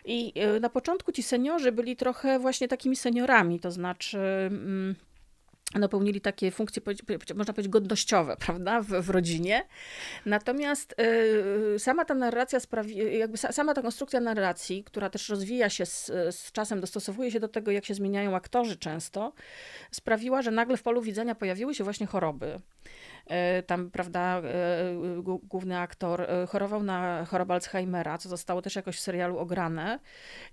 i 0.05 0.33
e, 0.35 0.61
na 0.61 0.69
początku 0.69 1.13
ci 1.13 1.23
seniorzy 1.23 1.73
byli 1.73 1.97
trochę 1.97 2.39
właśnie 2.39 2.69
takimi 2.69 2.97
seniorami, 2.97 3.61
to 3.61 3.71
znaczy 3.71 4.19
mm, 4.19 4.95
no, 5.75 5.89
pełnili 5.89 6.21
takie 6.21 6.51
funkcje, 6.51 6.83
można 7.35 7.55
powiedzieć, 7.55 7.73
godnościowe, 7.73 8.37
prawda, 8.47 8.81
w, 8.81 8.87
w 8.87 9.11
rodzinie. 9.11 9.67
Natomiast 10.27 10.95
y, 11.75 11.79
sama 11.79 12.05
ta 12.05 12.15
narracja 12.15 12.61
sprawi, 12.61 13.19
jakby 13.19 13.39
sa, 13.39 13.53
sama 13.53 13.75
ta 13.75 13.83
konstrukcja 13.83 14.21
narracji, 14.21 14.85
która 14.85 15.11
też 15.11 15.29
rozwija 15.29 15.71
się 15.71 15.87
z, 15.87 16.07
z 16.31 16.53
czasem, 16.53 16.81
dostosowuje 16.81 17.31
się 17.31 17.41
do 17.41 17.49
tego, 17.49 17.71
jak 17.71 17.85
się 17.85 17.95
zmieniają 17.95 18.37
aktorzy 18.37 18.77
często, 18.77 19.33
sprawiła, 19.91 20.43
że 20.43 20.51
nagle 20.51 20.77
w 20.77 20.83
polu 20.83 21.03
widzenia 21.03 21.35
pojawiły 21.35 21.75
się 21.75 21.85
właśnie 21.85 22.07
choroby. 22.07 22.61
E, 23.29 23.63
Tam, 23.63 23.91
prawda, 23.91 24.39
e, 24.39 24.43
gó- 25.23 25.39
główny 25.43 25.79
aktor 25.79 26.21
e, 26.21 26.47
chorował 26.47 26.83
na 26.83 27.25
chorobę 27.25 27.55
Alzheimera, 27.55 28.19
co 28.19 28.29
zostało 28.29 28.63
też 28.63 28.77
jakoś 28.77 28.97
w 28.97 29.01
serialu 29.01 29.39
ograne. 29.39 29.99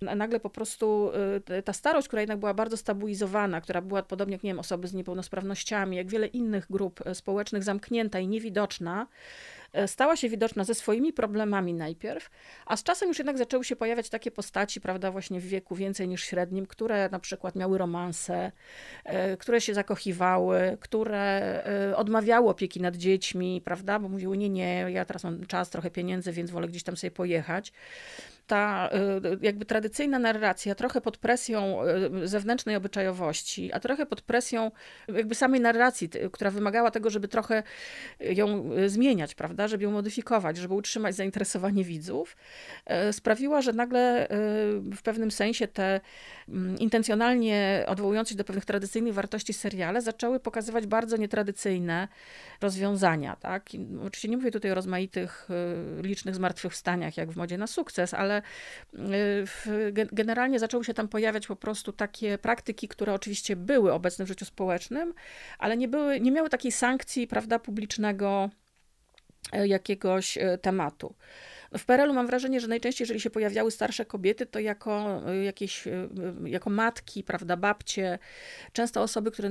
Nagle 0.02 0.40
po 0.40 0.50
prostu 0.50 1.12
e, 1.50 1.62
ta 1.62 1.74
starość, 1.74 2.08
która 2.08 2.22
jednak 2.22 2.40
była 2.40 2.54
bardzo 2.54 2.78
stabilizowana, 2.78 3.62
która 3.62 3.82
była 3.82 4.04
podobnie 4.04 4.34
jak, 4.36 4.44
nie 4.44 4.50
wiem, 4.50 4.60
osoby 4.60 4.88
z 4.88 4.94
niepełnosprawnościami, 4.94 5.98
jak 5.98 6.08
wiele 6.08 6.28
innych 6.28 6.68
grup 6.70 7.02
e, 7.08 7.16
społecznych, 7.16 7.64
zamknięta 7.64 8.20
i 8.20 8.28
niewidoczna, 8.28 9.02
e, 9.02 9.08
stała 9.88 10.16
się 10.16 10.30
widoczna 10.30 10.64
ze 10.64 10.76
swoimi 10.76 11.14
problemami 11.14 11.74
najpierw, 11.74 12.30
a 12.66 12.78
z 12.78 12.84
czasem 12.84 13.08
już 13.08 13.18
jednak 13.20 13.38
zaczęły 13.38 13.64
się 13.64 13.76
pojawiać 13.76 14.10
takie 14.10 14.32
postaci, 14.32 14.82
prawda, 14.82 15.12
właśnie 15.12 15.40
w 15.40 15.48
wieku 15.48 15.76
więcej 15.76 16.08
niż 16.08 16.24
średnim, 16.24 16.66
które 16.66 17.10
na 17.10 17.20
przykład 17.20 17.56
miały 17.56 17.78
romanse, 17.78 18.52
e, 19.04 19.38
które 19.38 19.62
się 19.62 19.74
zakochiwały, 19.74 20.78
które 20.80 21.64
e, 21.66 21.98
odmawiały 21.98 22.50
opieki 22.50 22.82
nad 22.82 22.96
dziećmi, 22.96 23.62
prawda, 23.66 24.00
bo 24.00 24.10
mówiły, 24.10 24.38
nie, 24.38 24.50
nie, 24.50 24.86
ja 24.90 25.06
teraz 25.06 25.24
mam 25.24 25.46
czas, 25.46 25.70
trochę 25.70 25.92
pieniędzy, 25.92 26.32
więc 26.32 26.52
wolę 26.52 26.68
gdzieś 26.68 26.84
tam 26.84 26.98
sobie 26.98 27.12
pojechać. 27.12 27.74
Ta 28.48 28.90
jakby 29.42 29.66
tradycyjna 29.66 30.20
narracja, 30.20 30.76
trochę 30.76 31.02
pod 31.02 31.18
presją 31.18 31.78
zewnętrznej 32.24 32.76
obyczajowości, 32.76 33.74
a 33.74 33.80
trochę 33.80 34.06
pod 34.06 34.22
presją 34.22 34.72
jakby 35.08 35.36
samej 35.36 35.62
narracji, 35.62 36.10
która 36.32 36.52
wymagała 36.52 36.92
tego, 36.92 37.10
żeby 37.10 37.28
trochę 37.28 37.64
ją 38.20 38.70
zmieniać, 38.88 39.36
prawda, 39.36 39.55
żeby 39.68 39.84
ją 39.84 39.92
modyfikować, 39.92 40.58
żeby 40.58 40.74
utrzymać 40.74 41.16
zainteresowanie 41.16 41.84
widzów, 41.84 42.38
y, 43.10 43.14
sprawiła, 43.14 43.62
że 43.62 43.74
nagle 43.74 44.26
y, 44.26 44.28
w 44.80 45.02
pewnym 45.04 45.32
sensie 45.32 45.68
te 45.68 46.02
mm, 46.50 46.80
intencjonalnie 46.80 47.86
odwołujące 47.88 48.30
się 48.30 48.38
do 48.38 48.44
pewnych 48.44 48.66
tradycyjnych 48.66 49.14
wartości 49.14 49.54
seriale 49.54 50.02
zaczęły 50.02 50.40
pokazywać 50.40 50.88
bardzo 50.88 51.18
nietradycyjne 51.18 52.08
rozwiązania. 52.62 53.36
Tak? 53.36 53.70
Oczywiście 54.08 54.28
nie 54.28 54.38
mówię 54.38 54.52
tutaj 54.52 54.72
o 54.72 54.76
rozmaitych 54.76 55.48
y, 56.00 56.02
licznych 56.02 56.36
zmartwychwstaniach, 56.36 57.18
jak 57.18 57.32
w 57.32 57.36
modzie 57.36 57.58
na 57.58 57.68
sukces, 57.68 58.14
ale 58.14 58.42
w, 58.94 59.66
ge- 59.94 60.10
generalnie 60.12 60.60
zaczęły 60.60 60.84
się 60.84 60.94
tam 60.94 61.08
pojawiać 61.08 61.48
po 61.48 61.56
prostu 61.56 61.92
takie 61.94 62.38
praktyki, 62.38 62.88
które 62.88 63.14
oczywiście 63.14 63.56
były 63.56 63.94
obecne 63.94 64.26
w 64.26 64.28
życiu 64.28 64.46
społecznym, 64.46 65.14
ale 65.60 65.78
nie, 65.78 65.88
były, 65.88 66.20
nie 66.20 66.32
miały 66.32 66.50
takiej 66.50 66.72
sankcji 66.72 67.28
prawda, 67.28 67.60
publicznego 67.60 68.50
e, 68.50 68.65
jakiegoś 69.54 70.38
e, 70.38 70.58
tematu. 70.58 71.16
W 71.78 71.86
PRL-u 71.86 72.14
mam 72.14 72.28
wrażenie, 72.28 72.60
że 72.60 72.68
najczęściej, 72.68 73.04
jeżeli 73.06 73.20
się 73.20 73.30
pojawiały 73.30 73.72
starsze 73.72 74.06
kobiety, 74.06 74.46
to 74.46 74.60
jako 74.60 75.22
y, 75.32 75.44
jakieś, 75.44 75.88
y, 75.88 76.10
y, 76.46 76.50
jako 76.50 76.70
matki, 76.70 77.24
prawda, 77.24 77.58
babcie, 77.58 78.20
często 78.74 79.02
osoby, 79.02 79.32
które, 79.32 79.50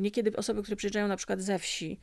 niekiedy 0.00 0.36
osoby, 0.36 0.62
które 0.62 0.76
przyjeżdżają 0.76 1.08
na 1.08 1.16
przykład 1.16 1.40
ze 1.40 1.58
wsi, 1.58 2.00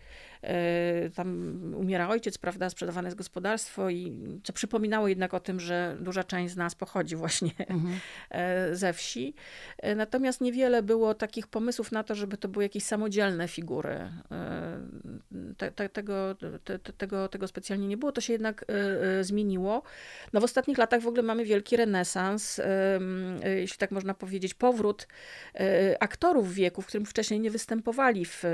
tam 1.16 1.60
umiera 1.78 2.10
ojciec, 2.10 2.38
prawda, 2.38 2.70
sprzedawane 2.70 3.08
jest 3.08 3.18
gospodarstwo 3.18 3.90
i 3.90 4.18
co 4.44 4.54
przypominało 4.54 5.08
jednak 5.08 5.34
o 5.34 5.40
tym, 5.40 5.60
że 5.60 5.98
duża 6.00 6.24
część 6.24 6.54
z 6.54 6.58
nas 6.58 6.76
pochodzi 6.76 7.16
właśnie 7.16 7.52
Mhm. 7.70 8.00
e, 8.30 8.76
ze 8.76 8.94
wsi. 8.94 9.34
E, 9.78 9.96
Natomiast 9.96 10.42
niewiele 10.42 10.84
było 10.84 11.14
takich 11.14 11.48
pomysłów 11.48 11.92
na 11.92 12.04
to, 12.04 12.16
żeby 12.16 12.38
to 12.38 12.48
były 12.48 12.64
jakieś 12.66 12.84
samodzielne 12.84 13.48
figury. 13.48 13.90
E, 14.32 14.80
Te, 15.58 15.72
te, 15.72 15.90
tego, 15.90 16.36
te, 16.64 16.80
te- 16.80 16.94
tego, 16.94 17.28
tego 17.28 17.48
specjalnie 17.48 17.88
nie 17.88 17.98
było, 17.98 18.12
to 18.12 18.22
się 18.22 18.34
jednak 18.34 18.66
e, 19.20 19.24
zmieniło. 19.62 19.84
No 20.34 20.42
w 20.42 20.44
ostatnich 20.44 20.78
latach 20.78 21.02
w 21.02 21.08
ogóle 21.08 21.24
mamy 21.24 21.46
wielki 21.46 21.78
renesans, 21.78 22.60
e, 22.60 23.00
jeśli 23.56 23.78
tak 23.78 23.92
można 23.92 24.14
powiedzieć, 24.14 24.54
powrót 24.54 25.08
e, 25.56 26.04
aktorów 26.04 26.54
wieku, 26.54 26.82
w 26.82 26.86
którym 26.86 27.06
wcześniej 27.06 27.40
nie 27.40 27.52
występowali 27.52 28.26
w, 28.26 28.46
e, 28.46 28.50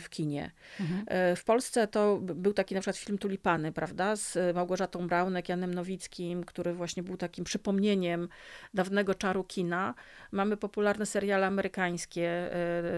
w 0.00 0.06
kinie. 0.10 0.50
Mhm. 0.80 1.36
W 1.36 1.44
Polsce 1.44 1.86
to 1.86 2.18
był 2.20 2.52
taki 2.52 2.74
na 2.74 2.80
przykład 2.80 2.96
film 2.96 3.18
Tulipany, 3.18 3.72
prawda, 3.72 4.16
z 4.16 4.54
Małgorzatą 4.54 5.08
Braunek, 5.08 5.48
Janem 5.48 5.74
Nowickim, 5.74 6.44
który 6.44 6.72
właśnie 6.72 7.02
był 7.02 7.16
takim 7.16 7.44
przypomnieniem 7.44 8.28
dawnego 8.74 9.14
czaru 9.14 9.44
kina. 9.44 9.94
Mamy 10.32 10.56
popularne 10.56 11.06
seriale 11.06 11.46
amerykańskie 11.46 12.50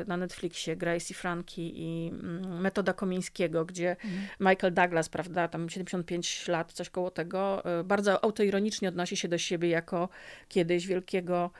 na 0.06 0.16
Netflixie, 0.16 0.76
Grace 0.76 1.06
i 1.10 1.14
Frankie 1.14 1.68
i 1.68 2.08
mm, 2.08 2.60
Metoda 2.60 2.92
Komińskiego, 2.92 3.64
gdzie 3.64 3.96
Michael 4.40 4.74
Douglas, 4.74 5.08
prawda, 5.08 5.48
tam 5.48 5.68
75 5.68 6.48
lat, 6.48 6.72
coś 6.72 6.90
koło 6.90 7.05
mało 7.06 7.10
tego, 7.10 7.62
y, 7.80 7.84
bardzo 7.84 8.24
autoironicznie 8.24 8.88
odnosi 8.88 9.16
się 9.16 9.28
do 9.28 9.38
siebie 9.38 9.68
jako 9.68 10.08
kiedyś 10.48 10.86
wielkiego 10.86 11.50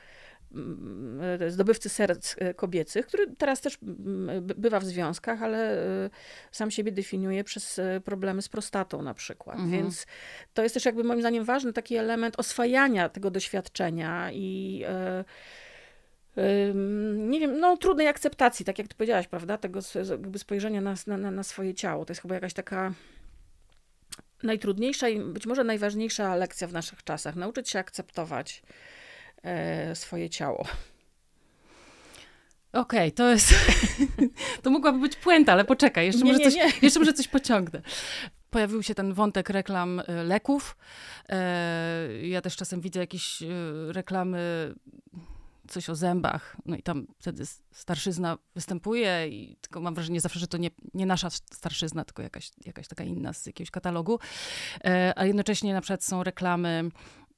mm, 0.51 1.51
zdobywcy 1.51 1.89
serc 1.89 2.35
kobiecych, 2.55 3.07
który 3.07 3.35
teraz 3.37 3.61
też 3.61 3.77
mm, 3.83 4.45
bywa 4.45 4.79
w 4.79 4.85
związkach, 4.85 5.43
ale 5.43 5.77
sam 6.51 6.71
siebie 6.71 6.91
definiuje 6.91 7.43
przez 7.43 7.79
problemy 8.05 8.41
z 8.41 8.49
prostatą 8.49 9.01
na 9.01 9.13
przykład. 9.13 9.55
Mhm. 9.55 9.71
Więc 9.71 10.05
to 10.53 10.63
jest 10.63 10.73
też 10.73 10.85
jakby 10.85 11.03
moim 11.03 11.19
zdaniem 11.19 11.43
ważny 11.43 11.73
taki 11.73 11.95
element 11.95 12.39
oswajania 12.39 13.09
tego 13.09 13.31
doświadczenia 13.31 14.31
i 14.31 14.85
nie 17.15 17.39
wiem, 17.39 17.59
no 17.59 17.77
trudnej 17.77 18.07
akceptacji, 18.07 18.65
tak 18.65 18.79
jak 18.79 18.87
ty 18.87 18.95
powiedziałaś, 18.95 19.27
prawda, 19.27 19.57
tego 19.57 19.79
jakby 20.09 20.39
spojrzenia 20.39 20.81
na, 20.81 20.95
na, 21.07 21.31
na 21.31 21.43
swoje 21.43 21.73
ciało. 21.73 22.05
To 22.05 22.11
jest 22.11 22.21
chyba 22.21 22.35
jakaś 22.35 22.53
taka 22.53 22.93
najtrudniejsza 24.43 25.09
i 25.09 25.19
być 25.19 25.45
może 25.45 25.63
najważniejsza 25.63 26.35
lekcja 26.35 26.67
w 26.67 26.73
naszych 26.73 27.03
czasach. 27.03 27.35
Nauczyć 27.35 27.69
się 27.69 27.79
akceptować 27.79 28.63
e, 29.43 29.95
swoje 29.95 30.29
ciało. 30.29 30.65
Okej, 32.73 32.99
okay, 32.99 33.11
to 33.11 33.29
jest. 33.29 33.53
to 34.63 34.69
mogłaby 34.69 34.99
być 34.99 35.15
puenta, 35.15 35.51
ale 35.51 35.65
poczekaj, 35.65 36.05
jeszcze, 36.05 36.23
nie, 36.23 36.31
może, 36.31 36.43
nie, 36.43 36.51
coś, 36.51 36.55
nie. 36.55 36.71
jeszcze 36.81 36.99
może 36.99 37.13
coś 37.13 37.27
pociągnę. 37.27 37.81
Pojawił 38.49 38.83
się 38.83 38.95
ten 38.95 39.13
wątek 39.13 39.49
reklam 39.49 40.01
e, 40.07 40.23
leków. 40.23 40.77
E, 41.29 42.09
ja 42.21 42.41
też 42.41 42.55
czasem 42.55 42.81
widzę 42.81 42.99
jakieś 42.99 43.43
reklamy 43.87 44.73
coś 45.67 45.89
o 45.89 45.95
zębach, 45.95 46.57
no 46.65 46.75
i 46.75 46.83
tam 46.83 47.07
wtedy 47.19 47.43
starszyzna 47.71 48.37
występuje 48.55 49.27
i 49.27 49.57
tylko 49.61 49.81
mam 49.81 49.95
wrażenie 49.95 50.21
zawsze, 50.21 50.39
że 50.39 50.47
to 50.47 50.57
nie, 50.57 50.69
nie 50.93 51.05
nasza 51.05 51.29
starszyzna, 51.29 52.05
tylko 52.05 52.21
jakaś, 52.21 52.51
jakaś 52.65 52.87
taka 52.87 53.03
inna 53.03 53.33
z 53.33 53.45
jakiegoś 53.45 53.71
katalogu, 53.71 54.19
e, 54.85 55.13
a 55.15 55.25
jednocześnie 55.25 55.73
na 55.73 55.81
przykład 55.81 56.03
są 56.03 56.23
reklamy 56.23 56.89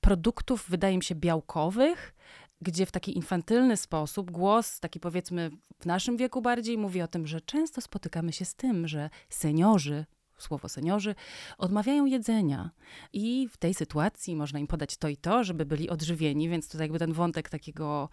produktów, 0.01 0.65
wydaje 0.69 0.97
mi 0.97 1.03
się, 1.03 1.15
białkowych, 1.15 2.15
gdzie 2.61 2.85
w 2.85 2.91
taki 2.91 3.17
infantylny 3.17 3.77
sposób 3.77 4.31
głos, 4.31 4.79
taki 4.79 4.99
powiedzmy 4.99 5.51
w 5.79 5.85
naszym 5.85 6.17
wieku 6.17 6.41
bardziej, 6.41 6.77
mówi 6.77 7.01
o 7.01 7.07
tym, 7.07 7.27
że 7.27 7.41
często 7.41 7.81
spotykamy 7.81 8.33
się 8.33 8.45
z 8.45 8.55
tym, 8.55 8.87
że 8.87 9.09
seniorzy 9.29 10.05
słowo 10.39 10.69
seniorzy, 10.69 11.15
odmawiają 11.57 12.05
jedzenia. 12.05 12.69
I 13.13 13.47
w 13.51 13.57
tej 13.57 13.73
sytuacji 13.73 14.35
można 14.35 14.59
im 14.59 14.67
podać 14.67 14.97
to 14.97 15.07
i 15.07 15.17
to, 15.17 15.43
żeby 15.43 15.65
byli 15.65 15.89
odżywieni, 15.89 16.49
więc 16.49 16.69
tutaj 16.69 16.85
jakby 16.85 16.99
ten 16.99 17.13
wątek 17.13 17.49
takiego 17.49 18.09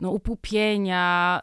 no, 0.00 0.10
upupienia, 0.10 1.40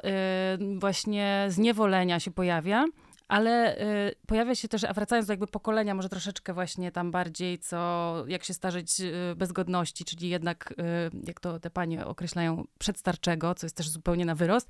yy, 0.60 0.80
właśnie 0.80 1.46
zniewolenia 1.50 2.20
się 2.20 2.32
pojawia. 2.32 2.86
Ale 3.32 3.82
y, 3.82 4.16
pojawia 4.28 4.56
się 4.56 4.68
też, 4.68 4.84
a 4.84 4.94
wracając 4.94 5.28
do 5.28 5.34
jakby 5.34 5.48
pokolenia, 5.48 5.96
może 5.96 6.10
troszeczkę 6.10 6.54
właśnie 6.54 6.92
tam 6.92 7.12
bardziej, 7.12 7.60
co 7.60 8.24
jak 8.28 8.44
się 8.44 8.54
starzeć 8.54 9.02
y, 9.02 9.36
bez 9.36 9.52
godności, 9.52 10.06
czyli 10.06 10.30
jednak, 10.30 10.74
y, 11.14 11.28
jak 11.28 11.40
to 11.40 11.60
te 11.60 11.70
panie 11.70 12.06
określają, 12.06 12.64
przedstarczego, 12.80 13.56
co 13.56 13.66
jest 13.66 13.76
też 13.76 13.90
zupełnie 13.90 14.26
na 14.26 14.36
wyrost. 14.36 14.70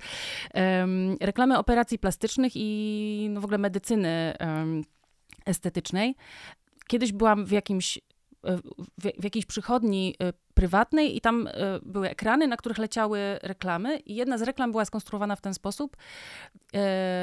reklamy 1.20 1.58
operacji 1.58 1.98
plastycznych 1.98 2.52
i 2.54 3.28
no, 3.30 3.40
w 3.40 3.44
ogóle 3.44 3.58
medycyny 3.58 4.34
estetycznej. 5.44 6.14
Kiedyś 6.86 7.12
byłam 7.12 7.46
w 7.46 7.50
jakimś 7.50 7.98
e, 8.44 8.58
w, 9.18 9.24
jakiejś 9.24 9.46
przychodni 9.46 10.14
e, 10.22 10.32
prywatnej 10.54 11.16
i 11.16 11.20
tam 11.20 11.46
e, 11.46 11.52
były 11.82 12.10
ekrany, 12.10 12.48
na 12.48 12.56
których 12.56 12.78
leciały 12.78 13.18
reklamy 13.42 13.98
i 13.98 14.14
jedna 14.14 14.38
z 14.38 14.42
reklam 14.42 14.70
była 14.70 14.84
skonstruowana 14.84 15.36
w 15.36 15.40
ten 15.40 15.54
sposób, 15.54 15.96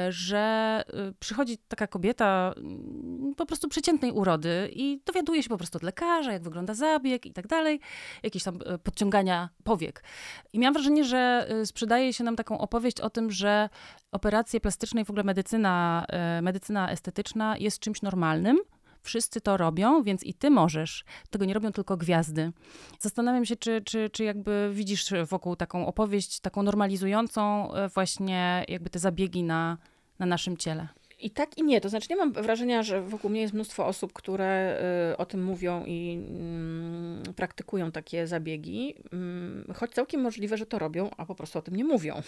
że 0.08 0.82
przychodzi 1.20 1.58
taka 1.58 1.86
kobieta 1.86 2.54
mm, 2.56 3.34
po 3.36 3.46
prostu 3.46 3.68
przeciętnej 3.68 4.12
urody 4.12 4.70
i 4.72 5.00
dowiaduje 5.06 5.42
się 5.42 5.48
po 5.48 5.56
prostu 5.56 5.78
od 5.78 5.82
lekarza, 5.82 6.32
jak 6.32 6.42
wygląda 6.42 6.74
zabieg 6.74 7.26
i 7.26 7.32
tak 7.32 7.46
dalej, 7.46 7.80
jakieś 8.22 8.42
tam 8.42 8.58
podciągania 8.82 9.48
powiek. 9.64 10.04
I 10.52 10.58
miałam 10.58 10.74
wrażenie, 10.74 11.04
że 11.04 11.48
sprzedaje 11.64 12.12
się 12.12 12.24
nam 12.24 12.36
taką 12.36 12.58
opowieść 12.58 13.00
o 13.00 13.10
tym, 13.10 13.30
że 13.30 13.68
operacje 14.12 14.60
plastyczne 14.60 15.00
i 15.00 15.04
w 15.04 15.10
ogóle 15.10 15.24
medycyna, 15.24 16.06
medycyna 16.42 16.90
estetyczna 16.90 17.56
jest 17.58 17.78
czymś 17.78 18.02
normalnym, 18.02 18.58
Wszyscy 19.02 19.40
to 19.40 19.56
robią, 19.56 20.02
więc 20.02 20.24
i 20.24 20.34
ty 20.34 20.50
możesz. 20.50 21.04
Tego 21.30 21.44
nie 21.44 21.54
robią 21.54 21.72
tylko 21.72 21.96
gwiazdy. 21.96 22.52
Zastanawiam 22.98 23.44
się, 23.44 23.56
czy, 23.56 23.82
czy, 23.84 24.10
czy 24.12 24.24
jakby 24.24 24.70
widzisz 24.72 25.12
wokół 25.26 25.56
taką 25.56 25.86
opowieść, 25.86 26.40
taką 26.40 26.62
normalizującą 26.62 27.74
e, 27.74 27.88
właśnie 27.88 28.64
jakby 28.68 28.90
te 28.90 28.98
zabiegi 28.98 29.42
na, 29.42 29.78
na 30.18 30.26
naszym 30.26 30.56
ciele. 30.56 30.88
I 31.20 31.30
tak 31.30 31.58
i 31.58 31.62
nie. 31.62 31.80
To 31.80 31.88
znaczy, 31.88 32.06
nie 32.10 32.16
mam 32.16 32.32
wrażenia, 32.32 32.82
że 32.82 33.02
wokół 33.02 33.30
mnie 33.30 33.40
jest 33.40 33.54
mnóstwo 33.54 33.86
osób, 33.86 34.12
które 34.12 34.80
y, 35.12 35.16
o 35.16 35.26
tym 35.26 35.44
mówią 35.44 35.84
i 35.86 36.24
mm, 36.28 37.22
praktykują 37.36 37.92
takie 37.92 38.26
zabiegi, 38.26 38.94
mm, 39.12 39.64
choć 39.74 39.90
całkiem 39.90 40.20
możliwe, 40.20 40.56
że 40.56 40.66
to 40.66 40.78
robią, 40.78 41.10
a 41.16 41.26
po 41.26 41.34
prostu 41.34 41.58
o 41.58 41.62
tym 41.62 41.76
nie 41.76 41.84
mówią. 41.84 42.22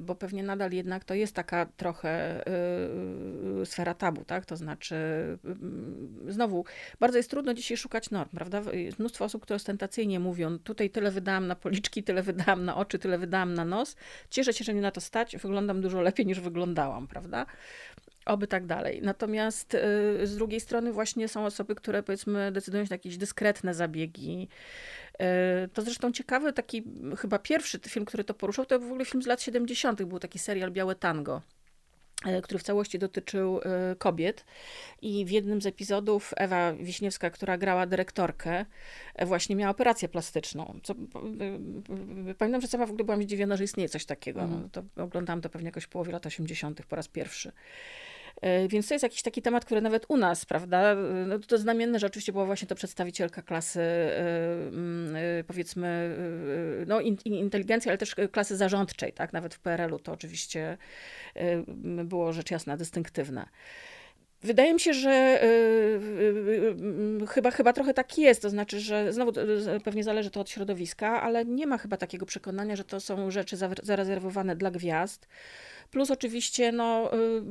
Bo 0.00 0.14
pewnie 0.14 0.42
nadal 0.42 0.72
jednak 0.72 1.04
to 1.04 1.14
jest 1.14 1.34
taka 1.34 1.66
trochę 1.66 2.40
y, 2.40 2.50
sfera 3.66 3.94
tabu, 3.94 4.24
tak? 4.24 4.46
To 4.46 4.56
znaczy, 4.56 4.96
znowu, 6.28 6.64
bardzo 7.00 7.16
jest 7.16 7.30
trudno 7.30 7.54
dzisiaj 7.54 7.76
szukać 7.76 8.10
norm, 8.10 8.30
prawda? 8.30 8.62
Jest 8.72 8.98
mnóstwo 8.98 9.24
osób, 9.24 9.42
które 9.42 9.56
ostentacyjnie 9.56 10.20
mówią, 10.20 10.58
tutaj 10.58 10.90
tyle 10.90 11.10
wydałam 11.10 11.46
na 11.46 11.56
policzki, 11.56 12.02
tyle 12.02 12.22
wydałam 12.22 12.64
na 12.64 12.76
oczy, 12.76 12.98
tyle 12.98 13.18
wydałam 13.18 13.54
na 13.54 13.64
nos. 13.64 13.96
Cieszę 14.30 14.52
się, 14.52 14.64
że 14.64 14.72
mnie 14.72 14.82
na 14.82 14.90
to 14.90 15.00
stać, 15.00 15.36
wyglądam 15.36 15.80
dużo 15.80 16.00
lepiej 16.00 16.26
niż 16.26 16.40
wyglądałam, 16.40 17.06
prawda? 17.06 17.46
Oby 18.26 18.46
tak 18.46 18.66
dalej. 18.66 19.00
Natomiast 19.02 19.74
y, 19.74 20.26
z 20.26 20.36
drugiej 20.36 20.60
strony 20.60 20.92
właśnie 20.92 21.28
są 21.28 21.46
osoby, 21.46 21.74
które 21.74 22.02
powiedzmy 22.02 22.52
decydują 22.52 22.84
się 22.84 22.90
na 22.90 22.94
jakieś 22.94 23.16
dyskretne 23.16 23.74
zabiegi. 23.74 24.48
Y, 25.14 25.68
to 25.68 25.82
zresztą 25.82 26.12
ciekawy 26.12 26.52
taki 26.52 26.84
chyba 27.18 27.38
pierwszy 27.38 27.78
film, 27.78 28.04
który 28.04 28.24
to 28.24 28.34
poruszał, 28.34 28.66
to 28.66 28.78
był 28.78 28.88
w 28.88 28.90
ogóle 28.90 29.04
film 29.04 29.22
z 29.22 29.26
lat 29.26 29.42
70. 29.42 30.02
Był 30.02 30.18
taki 30.18 30.38
serial 30.38 30.70
Białe 30.70 30.94
Tango 30.94 31.36
y, 31.36 31.53
który 32.42 32.58
w 32.58 32.62
całości 32.62 32.98
dotyczył 32.98 33.60
kobiet. 33.98 34.44
I 35.02 35.24
w 35.24 35.30
jednym 35.30 35.62
z 35.62 35.66
epizodów 35.66 36.32
Ewa 36.36 36.72
Wiśniewska, 36.72 37.30
która 37.30 37.58
grała 37.58 37.86
dyrektorkę, 37.86 38.64
właśnie 39.26 39.56
miała 39.56 39.70
operację 39.70 40.08
plastyczną. 40.08 40.80
Co, 40.82 40.94
pamiętam, 42.38 42.60
że 42.60 42.68
sama 42.68 42.86
w 42.86 42.90
ogóle 42.90 43.04
byłam 43.04 43.22
zdziwiona, 43.22 43.56
że 43.56 43.64
istnieje 43.64 43.88
coś 43.88 44.04
takiego. 44.04 44.42
Mm. 44.42 44.70
To 44.70 44.82
oglądałam 44.96 45.40
to 45.40 45.48
pewnie 45.48 45.66
jakoś 45.66 45.84
w 45.84 45.88
połowie 45.88 46.12
lat 46.12 46.26
80. 46.26 46.86
po 46.86 46.96
raz 46.96 47.08
pierwszy. 47.08 47.52
E, 48.40 48.68
więc 48.68 48.88
to 48.88 48.94
jest 48.94 49.02
jakiś 49.02 49.22
taki 49.22 49.42
temat, 49.42 49.64
który 49.64 49.80
nawet 49.80 50.06
u 50.08 50.16
nas, 50.16 50.44
prawda, 50.44 50.96
no 51.26 51.38
to 51.38 51.58
znamienne, 51.58 51.98
że 51.98 52.06
oczywiście 52.06 52.32
była 52.32 52.44
właśnie 52.44 52.68
to 52.68 52.74
przedstawicielka 52.74 53.42
klasy, 53.42 53.80
e, 53.80 54.68
mm, 54.68 55.16
e, 55.16 55.44
powiedzmy, 55.44 56.16
no 56.86 57.00
inteligencji, 57.24 57.88
ale 57.88 57.98
też 57.98 58.14
klasy 58.32 58.56
zarządczej, 58.56 59.12
tak, 59.12 59.32
nawet 59.32 59.54
w 59.54 59.60
PRL-u 59.60 59.98
to 59.98 60.12
oczywiście 60.12 60.78
było 62.04 62.32
rzecz 62.32 62.50
jasna 62.50 62.76
dystynktywne. 62.76 63.46
Wydaje 64.42 64.74
mi 64.74 64.80
się, 64.80 64.92
że 64.94 65.40
chyba, 67.28 67.50
chyba 67.50 67.72
trochę 67.72 67.94
tak 67.94 68.18
jest. 68.18 68.42
To 68.42 68.50
znaczy, 68.50 68.80
że 68.80 69.12
znowu 69.12 69.32
pewnie 69.84 70.04
zależy 70.04 70.30
to 70.30 70.40
od 70.40 70.50
środowiska, 70.50 71.22
ale 71.22 71.44
nie 71.44 71.66
ma 71.66 71.78
chyba 71.78 71.96
takiego 71.96 72.26
przekonania, 72.26 72.76
że 72.76 72.84
to 72.84 73.00
są 73.00 73.30
rzeczy 73.30 73.56
zarezerwowane 73.82 74.56
dla 74.56 74.70
gwiazd. 74.70 75.28
Plus 75.94 76.10
oczywiście 76.10 76.72
no, 76.72 77.10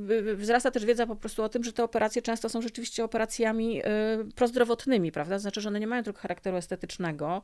y, 0.09 0.13
y, 0.13 0.35
wzrasta 0.35 0.71
też 0.71 0.85
wiedza 0.85 1.07
po 1.07 1.15
prostu 1.15 1.43
o 1.43 1.49
tym, 1.49 1.63
że 1.63 1.73
te 1.73 1.83
operacje 1.83 2.21
często 2.21 2.49
są 2.49 2.61
rzeczywiście 2.61 3.03
operacjami 3.03 3.81
y, 3.81 3.83
prozdrowotnymi, 4.35 5.11
prawda? 5.11 5.39
Znaczy, 5.39 5.61
że 5.61 5.69
one 5.69 5.79
nie 5.79 5.87
mają 5.87 6.03
tylko 6.03 6.19
charakteru 6.19 6.57
estetycznego. 6.57 7.41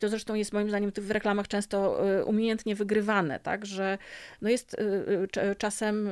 To 0.00 0.08
zresztą 0.08 0.34
jest 0.34 0.52
moim 0.52 0.68
zdaniem 0.68 0.92
w 0.96 1.10
reklamach 1.10 1.48
często 1.48 2.02
umiejętnie 2.26 2.74
wygrywane, 2.74 3.40
tak? 3.40 3.66
Że 3.66 3.98
no 4.42 4.50
jest 4.50 4.76
czasem 5.58 6.10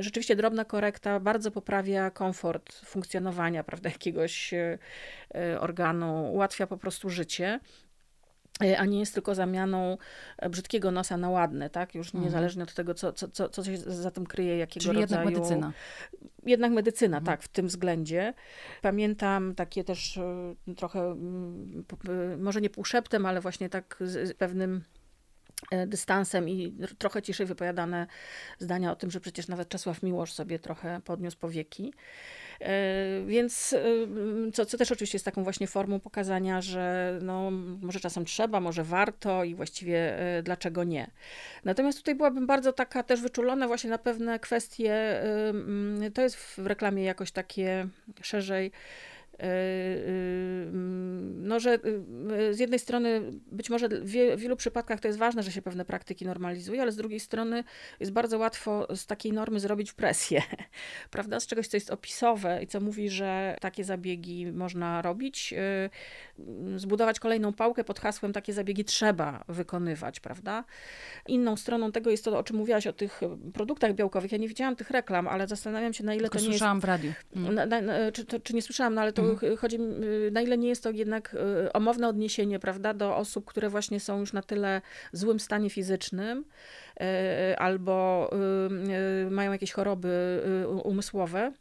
rzeczywiście 0.00 0.36
drobna 0.36 0.64
korekta 0.64 1.20
bardzo 1.20 1.50
poprawia 1.50 2.10
komfort 2.10 2.72
funkcjonowania, 2.72 3.64
prawda, 3.64 3.88
jakiegoś 3.88 4.54
organu, 5.60 6.32
ułatwia 6.32 6.66
po 6.66 6.76
prostu 6.76 7.10
życie. 7.10 7.60
E, 8.64 8.78
a 8.78 8.84
nie 8.84 9.00
jest 9.00 9.14
tylko 9.14 9.34
zamianą 9.34 9.98
e, 10.38 10.50
brzydkiego 10.50 10.90
nosa 10.90 11.16
na 11.16 11.30
ładny, 11.30 11.70
tak? 11.70 11.94
Już 11.94 12.06
mhm. 12.06 12.24
niezależnie 12.24 12.62
od 12.62 12.74
tego, 12.74 12.94
co, 12.94 13.12
co, 13.12 13.28
co, 13.28 13.48
co 13.48 13.64
się 13.64 13.76
za 13.76 14.10
tym 14.10 14.26
kryje, 14.26 14.58
jakiego 14.58 14.84
Czyli 14.84 15.00
rodzaju... 15.00 15.28
jednak 15.28 15.42
medycyna. 15.42 15.72
Jednak 16.46 16.72
medycyna, 16.72 17.16
mhm. 17.16 17.36
tak, 17.36 17.42
w 17.42 17.48
tym 17.48 17.66
względzie. 17.66 18.34
Pamiętam 18.82 19.54
takie 19.54 19.84
też 19.84 20.18
e, 20.18 20.54
trochę, 20.76 21.16
może 22.38 22.60
nie 22.60 22.70
półszeptem, 22.70 23.26
ale 23.26 23.40
właśnie 23.40 23.68
tak 23.68 23.96
z 24.00 24.36
pewnym 24.36 24.84
dystansem 25.86 26.48
i 26.48 26.76
trochę 26.98 27.22
ciszej 27.22 27.46
wypowiadane 27.46 28.06
zdania 28.58 28.92
o 28.92 28.96
tym, 28.96 29.10
że 29.10 29.20
przecież 29.20 29.48
nawet 29.48 29.68
Czesław 29.68 30.02
Miłosz 30.02 30.32
sobie 30.32 30.58
trochę 30.58 31.00
podniósł 31.04 31.38
powieki. 31.38 31.92
E, 32.60 33.20
więc 33.26 33.72
e, 33.72 34.52
co, 34.52 34.66
co 34.66 34.78
też 34.78 34.92
oczywiście 34.92 35.16
jest 35.16 35.24
taką 35.24 35.44
właśnie 35.44 35.66
formą 35.66 36.00
pokazania, 36.00 36.60
że 36.60 37.18
no, 37.22 37.50
może 37.82 38.00
czasem 38.00 38.24
trzeba, 38.24 38.60
może 38.60 38.84
warto 38.84 39.44
i 39.44 39.54
właściwie 39.54 40.18
e, 40.18 40.42
dlaczego 40.42 40.84
nie. 40.84 41.10
Natomiast 41.64 41.98
tutaj 41.98 42.14
byłabym 42.14 42.46
bardzo 42.46 42.72
taka 42.72 43.02
też 43.02 43.20
wyczulona 43.20 43.66
właśnie 43.68 43.90
na 43.90 43.98
pewne 43.98 44.38
kwestie, 44.38 45.22
to 46.14 46.22
jest 46.22 46.36
w 46.36 46.58
reklamie 46.66 47.04
jakoś 47.04 47.30
takie 47.30 47.88
szerzej 48.22 48.72
no, 51.22 51.60
że 51.60 51.78
z 52.50 52.58
jednej 52.58 52.78
strony 52.78 53.22
być 53.52 53.70
może 53.70 53.88
w 53.88 54.10
wielu 54.40 54.56
przypadkach 54.56 55.00
to 55.00 55.08
jest 55.08 55.18
ważne, 55.18 55.42
że 55.42 55.52
się 55.52 55.62
pewne 55.62 55.84
praktyki 55.84 56.24
normalizuje, 56.24 56.82
ale 56.82 56.92
z 56.92 56.96
drugiej 56.96 57.20
strony 57.20 57.64
jest 58.00 58.12
bardzo 58.12 58.38
łatwo 58.38 58.96
z 58.96 59.06
takiej 59.06 59.32
normy 59.32 59.60
zrobić 59.60 59.92
presję, 59.92 60.42
prawda? 61.10 61.40
Z 61.40 61.46
czegoś, 61.46 61.68
co 61.68 61.76
jest 61.76 61.90
opisowe 61.90 62.62
i 62.62 62.66
co 62.66 62.80
mówi, 62.80 63.10
że 63.10 63.56
takie 63.60 63.84
zabiegi 63.84 64.46
można 64.52 65.02
robić, 65.02 65.54
zbudować 66.76 67.20
kolejną 67.20 67.52
pałkę 67.52 67.84
pod 67.84 68.00
hasłem 68.00 68.32
takie 68.32 68.52
zabiegi 68.52 68.84
trzeba 68.84 69.44
wykonywać, 69.48 70.20
prawda? 70.20 70.64
Inną 71.26 71.56
stroną 71.56 71.92
tego 71.92 72.10
jest 72.10 72.24
to, 72.24 72.38
o 72.38 72.42
czym 72.42 72.56
mówiłaś, 72.56 72.86
o 72.86 72.92
tych 72.92 73.20
produktach 73.54 73.94
białkowych. 73.94 74.32
Ja 74.32 74.38
nie 74.38 74.48
widziałam 74.48 74.76
tych 74.76 74.90
reklam, 74.90 75.28
ale 75.28 75.46
zastanawiam 75.46 75.92
się, 75.92 76.04
na 76.04 76.14
ile 76.14 76.22
Tylko 76.22 76.38
to 76.38 76.44
nie 76.44 76.50
słyszałam 76.50 76.76
jest... 76.76 76.86
w 76.86 76.88
radiu. 76.88 77.12
Mm. 77.36 77.54
Na, 77.54 77.66
na, 77.66 78.12
czy, 78.12 78.24
to, 78.24 78.40
czy 78.40 78.54
nie 78.54 78.62
słyszałam, 78.62 78.94
no 78.94 79.00
ale 79.00 79.12
to 79.12 79.22
mm. 79.22 79.56
chodzi, 79.56 79.78
na 80.32 80.40
ile 80.40 80.58
nie 80.58 80.68
jest 80.68 80.82
to 80.82 80.90
jednak 80.90 81.34
y, 81.66 81.72
omowne 81.72 82.08
odniesienie, 82.08 82.58
prawda, 82.58 82.94
do 82.94 83.16
osób, 83.16 83.44
które 83.44 83.68
właśnie 83.68 84.00
są 84.00 84.20
już 84.20 84.32
na 84.32 84.42
tyle 84.42 84.82
złym 85.12 85.40
stanie 85.40 85.70
fizycznym, 85.70 86.44
y, 87.00 87.58
albo 87.58 88.30
y, 89.26 89.30
mają 89.30 89.52
jakieś 89.52 89.72
choroby 89.72 90.42
umysłowe, 90.84 91.52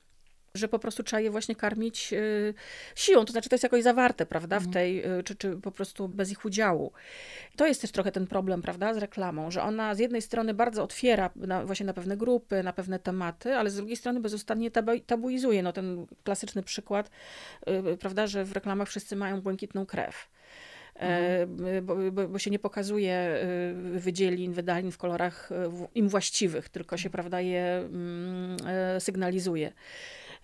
że 0.56 0.68
po 0.68 0.80
prostu 0.80 1.04
trzeba 1.04 1.22
je 1.22 1.32
właśnie 1.32 1.56
karmić 1.56 2.14
y, 2.14 2.54
siłą, 2.96 3.26
to 3.26 3.32
znaczy 3.32 3.50
to 3.50 3.56
jest 3.56 3.64
jakoś 3.64 3.84
zawarte, 3.84 4.26
prawda, 4.26 4.60
w 4.60 4.66
mhm. 4.66 4.74
tej, 4.74 5.06
y, 5.20 5.24
czy, 5.24 5.36
czy 5.36 5.58
po 5.58 5.72
prostu 5.72 6.10
bez 6.10 6.32
ich 6.32 6.46
udziału. 6.46 6.92
To 7.56 7.68
jest 7.68 7.82
też 7.82 7.92
trochę 7.92 8.12
ten 8.12 8.28
problem, 8.28 8.62
prawda, 8.62 8.94
z 8.94 8.98
reklamą, 8.98 9.52
że 9.52 9.64
ona 9.64 9.96
z 9.96 10.00
jednej 10.00 10.22
strony 10.22 10.54
bardzo 10.54 10.84
otwiera 10.84 11.30
na, 11.36 11.66
właśnie 11.66 11.86
na 11.86 11.94
pewne 11.94 12.18
grupy, 12.18 12.64
na 12.64 12.74
pewne 12.74 13.00
tematy, 13.00 13.56
ale 13.56 13.70
z 13.70 13.76
drugiej 13.76 13.96
strony 13.96 14.20
bezustannie 14.20 14.72
tabuizuje. 15.06 15.64
No 15.64 15.74
ten 15.74 16.06
klasyczny 16.24 16.64
przykład, 16.64 17.10
y, 17.94 17.98
prawda, 17.98 18.28
że 18.28 18.46
w 18.46 18.52
reklamach 18.52 18.88
wszyscy 18.88 19.16
mają 19.16 19.42
błękitną 19.42 19.86
krew. 19.86 20.30
Mhm. 20.96 21.86
Bo, 21.86 21.96
bo, 22.12 22.28
bo, 22.28 22.40
się 22.40 22.52
nie 22.52 22.60
pokazuje 22.60 23.48
wydzielin, 23.94 24.54
wydalin 24.54 24.92
w 24.92 24.98
kolorach 24.98 25.50
im 25.96 26.10
właściwych, 26.10 26.70
tylko 26.70 26.98
się, 26.98 27.10
prawda, 27.10 27.42
je 27.42 27.64
mm, 27.78 28.58
sygnalizuje. 29.00 29.72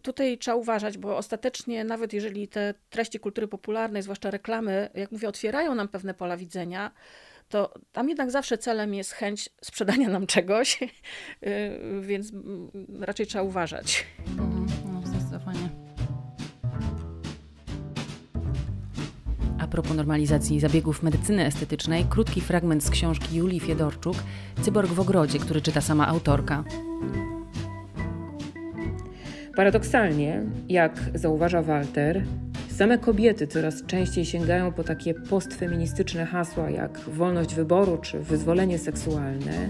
Tutaj 0.02 0.38
trzeba 0.38 0.58
uważać, 0.58 0.98
bo 0.98 1.18
ostatecznie, 1.18 1.84
nawet 1.84 2.14
jeżeli 2.14 2.48
te 2.48 2.74
treści 2.90 3.20
kultury 3.20 3.48
popularnej, 3.48 4.02
zwłaszcza 4.02 4.32
reklamy, 4.32 4.90
jak 4.94 5.12
mówię, 5.12 5.28
otwierają 5.28 5.76
nam 5.76 5.88
pewne 5.88 6.14
pola 6.14 6.38
widzenia, 6.38 6.92
to 7.50 7.74
tam 7.92 8.10
jednak 8.10 8.32
zawsze 8.32 8.58
celem 8.58 8.94
jest 8.94 9.12
chęć 9.12 9.50
sprzedania 9.62 10.10
nam 10.10 10.28
czegoś, 10.28 10.80
y, 10.84 10.88
więc 12.02 12.32
raczej 13.00 13.28
trzeba 13.28 13.44
uważać. 13.44 14.06
No. 14.38 14.62
A 19.60 19.68
propos 19.68 19.96
normalizacji 19.96 20.60
zabiegów 20.60 21.04
medycyny 21.04 21.46
estetycznej, 21.46 22.06
krótki 22.10 22.42
fragment 22.42 22.84
z 22.84 22.90
książki 22.90 23.36
Julii 23.36 23.60
Fiedorczuk, 23.60 24.16
Cyborg 24.62 24.90
w 24.92 25.00
ogrodzie, 25.00 25.40
który 25.40 25.62
czyta 25.62 25.82
sama 25.82 26.08
autorka. 26.08 26.64
Paradoksalnie, 29.56 30.44
jak 30.70 31.00
zauważa 31.16 31.62
Walter, 31.62 32.24
same 32.70 32.98
kobiety 32.98 33.48
coraz 33.48 33.86
częściej 33.86 34.26
sięgają 34.26 34.72
po 34.72 34.84
takie 34.84 35.14
postfeministyczne 35.14 36.26
hasła 36.26 36.70
jak 36.70 37.00
wolność 37.00 37.56
wyboru 37.56 37.98
czy 37.98 38.20
wyzwolenie 38.20 38.80
seksualne, 38.80 39.70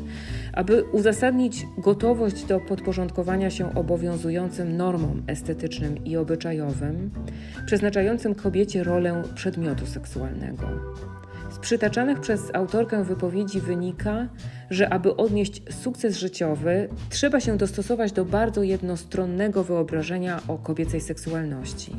aby 0.54 0.84
uzasadnić 0.84 1.66
gotowość 1.78 2.44
do 2.46 2.60
podporządkowania 2.60 3.50
się 3.50 3.76
obowiązującym 3.76 4.78
normom 4.78 5.24
estetycznym 5.28 6.06
i 6.06 6.18
obyczajowym, 6.18 7.12
przeznaczającym 7.66 8.36
kobiecie 8.36 8.84
rolę 8.84 9.24
przedmiotu 9.36 9.86
seksualnego. 9.86 10.68
Przytaczanych 11.62 12.20
przez 12.20 12.56
autorkę 12.56 13.04
wypowiedzi 13.04 13.62
wynika, 13.62 14.28
że 14.70 14.94
aby 14.94 15.16
odnieść 15.16 15.62
sukces 15.74 16.18
życiowy, 16.18 16.90
trzeba 17.10 17.40
się 17.40 17.58
dostosować 17.58 18.12
do 18.12 18.26
bardzo 18.26 18.64
jednostronnego 18.64 19.64
wyobrażenia 19.64 20.42
o 20.48 20.58
kobiecej 20.58 21.02
seksualności. 21.02 21.96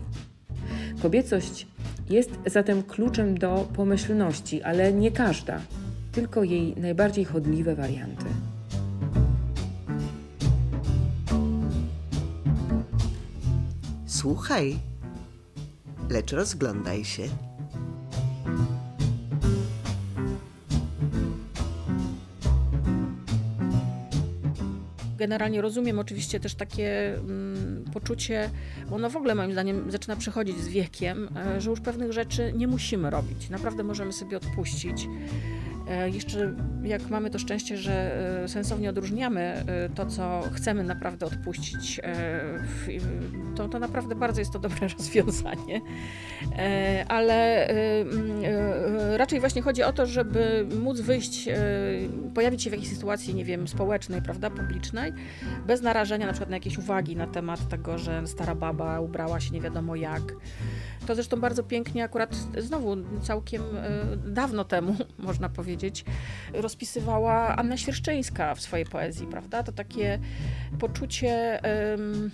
Kobiecość 1.02 1.66
jest 2.10 2.30
zatem 2.46 2.82
kluczem 2.82 3.38
do 3.38 3.68
pomyślności, 3.76 4.62
ale 4.62 4.92
nie 4.92 5.12
każda, 5.12 5.60
tylko 6.12 6.42
jej 6.42 6.76
najbardziej 6.76 7.24
chodliwe 7.24 7.74
warianty. 7.74 8.24
Słuchaj, 14.06 14.78
lecz 16.10 16.32
rozglądaj 16.32 17.04
się. 17.04 17.22
Generalnie 25.22 25.60
rozumiem 25.60 25.98
oczywiście 25.98 26.40
też 26.40 26.54
takie 26.54 27.14
mm, 27.14 27.84
poczucie, 27.92 28.50
bo 28.90 28.96
ono 28.96 29.10
w 29.10 29.16
ogóle 29.16 29.34
moim 29.34 29.52
zdaniem 29.52 29.90
zaczyna 29.90 30.16
przychodzić 30.16 30.58
z 30.58 30.68
wiekiem, 30.68 31.28
e, 31.36 31.60
że 31.60 31.70
już 31.70 31.80
pewnych 31.80 32.12
rzeczy 32.12 32.52
nie 32.56 32.66
musimy 32.66 33.10
robić. 33.10 33.50
Naprawdę 33.50 33.84
możemy 33.84 34.12
sobie 34.12 34.36
odpuścić. 34.36 35.06
E, 35.88 36.10
jeszcze 36.10 36.54
jak 36.82 37.10
mamy 37.10 37.30
to 37.30 37.38
szczęście, 37.38 37.76
że 37.76 38.14
e, 38.44 38.48
sensownie 38.48 38.90
odróżniamy 38.90 39.40
e, 39.40 39.88
to, 39.88 40.06
co 40.06 40.42
chcemy 40.52 40.84
naprawdę 40.84 41.26
odpuścić, 41.26 42.00
to, 43.54 43.68
to 43.68 43.78
naprawdę 43.78 44.14
bardzo 44.14 44.40
jest 44.40 44.52
to 44.52 44.58
dobre 44.58 44.88
rozwiązanie. 44.98 45.80
Ale 47.08 47.68
raczej 49.16 49.40
właśnie 49.40 49.62
chodzi 49.62 49.82
o 49.82 49.92
to, 49.92 50.06
żeby 50.06 50.66
móc 50.82 51.00
wyjść, 51.00 51.48
pojawić 52.34 52.62
się 52.62 52.70
w 52.70 52.72
jakiejś 52.72 52.92
sytuacji, 52.94 53.34
nie 53.34 53.44
wiem, 53.44 53.68
społecznej, 53.68 54.22
prawda, 54.22 54.50
publicznej, 54.50 55.12
bez 55.66 55.82
narażenia 55.82 56.26
na 56.26 56.32
przykład 56.32 56.50
na 56.50 56.56
jakieś 56.56 56.78
uwagi 56.78 57.16
na 57.16 57.26
temat 57.26 57.68
tego, 57.68 57.98
że 57.98 58.26
stara 58.26 58.54
baba 58.54 59.00
ubrała 59.00 59.40
się 59.40 59.50
nie 59.50 59.60
wiadomo 59.60 59.96
jak. 59.96 60.22
To 61.06 61.14
zresztą 61.14 61.40
bardzo 61.40 61.62
pięknie 61.62 62.04
akurat 62.04 62.34
znowu 62.58 62.96
całkiem 63.22 63.62
dawno 64.26 64.64
temu, 64.64 64.96
można 65.18 65.48
powiedzieć, 65.48 65.71
powiedzieć, 65.72 66.04
rozpisywała 66.52 67.56
Anna 67.56 67.76
Świerszczyńska 67.76 68.54
w 68.54 68.60
swojej 68.60 68.86
poezji, 68.86 69.26
prawda? 69.26 69.62
To 69.62 69.72
takie 69.72 70.18
poczucie. 70.78 71.60
Um, 71.98 72.30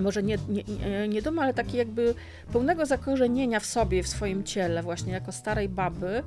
może 0.00 0.22
nie, 0.22 0.38
nie, 0.48 0.62
nie 1.08 1.22
dom, 1.22 1.38
ale 1.38 1.54
takie 1.54 1.78
jakby 1.78 2.14
pełnego 2.52 2.86
zakorzenienia 2.86 3.60
w 3.60 3.66
sobie, 3.66 4.02
w 4.02 4.08
swoim 4.08 4.44
ciele, 4.44 4.82
właśnie 4.82 5.12
jako 5.12 5.32
starej 5.32 5.68
baby. 5.68 6.22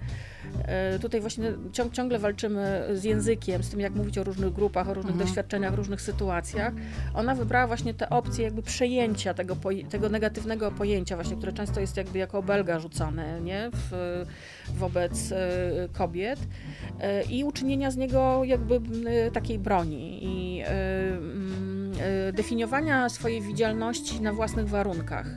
E, 0.67 0.99
tutaj 0.99 1.21
właśnie 1.21 1.53
ciąg, 1.71 1.93
ciągle 1.93 2.19
walczymy 2.19 2.83
z 2.93 3.03
językiem, 3.03 3.63
z 3.63 3.69
tym, 3.69 3.79
jak 3.79 3.95
mówić 3.95 4.17
o 4.17 4.23
różnych 4.23 4.53
grupach, 4.53 4.89
o 4.89 4.93
różnych 4.93 5.13
mhm. 5.13 5.27
doświadczeniach, 5.27 5.73
różnych 5.73 6.01
sytuacjach. 6.01 6.73
Ona 7.13 7.35
wybrała 7.35 7.67
właśnie 7.67 7.93
te 7.93 8.09
opcje 8.09 8.43
jakby 8.43 8.61
przejęcia 8.61 9.33
tego, 9.33 9.57
tego 9.89 10.09
negatywnego 10.09 10.71
pojęcia, 10.71 11.15
właśnie, 11.15 11.35
które 11.35 11.53
często 11.53 11.79
jest 11.79 11.97
jakby 11.97 12.19
jako 12.19 12.37
obelga 12.37 12.79
rzucane, 12.79 13.41
nie? 13.41 13.69
W, 13.73 14.25
wobec 14.77 15.31
e, 15.31 15.37
kobiet 15.93 16.39
e, 16.99 17.23
i 17.23 17.43
uczynienia 17.43 17.91
z 17.91 17.97
niego 17.97 18.43
jakby 18.43 18.81
takiej 19.33 19.59
broni 19.59 20.19
i 20.23 20.63
definiowania 22.33 23.09
swojej 23.09 23.41
widzialności 23.41 24.21
na 24.21 24.33
własnych 24.33 24.69
warunkach. 24.69 25.27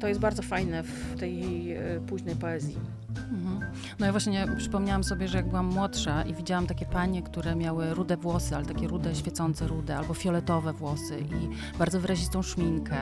To 0.00 0.08
jest 0.08 0.20
bardzo 0.20 0.42
fajne 0.42 0.82
w 0.82 1.18
tej 1.18 1.72
e, 1.72 2.00
późnej 2.06 2.36
poezji. 2.36 2.78
Mhm. 3.16 3.70
No 3.98 4.06
ja 4.06 4.12
właśnie 4.12 4.46
przypomniałam 4.56 5.04
sobie, 5.04 5.28
że 5.28 5.38
jak 5.38 5.48
byłam 5.48 5.66
młodsza 5.66 6.22
i 6.22 6.34
widziałam 6.34 6.66
takie 6.66 6.86
panie, 6.86 7.22
które 7.22 7.56
miały 7.56 7.94
rude 7.94 8.16
włosy, 8.16 8.56
ale 8.56 8.66
takie 8.66 8.88
rude, 8.88 9.14
świecące 9.14 9.66
rude, 9.66 9.96
albo 9.96 10.14
fioletowe 10.14 10.72
włosy 10.72 11.20
i 11.20 11.78
bardzo 11.78 12.00
wyrazistą 12.00 12.42
szminkę, 12.42 12.96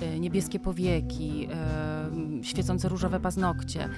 e, 0.00 0.20
niebieskie 0.20 0.58
powieki, 0.58 1.48
świecące 2.42 2.88
różowe 2.88 3.20
paznokcie, 3.20 3.88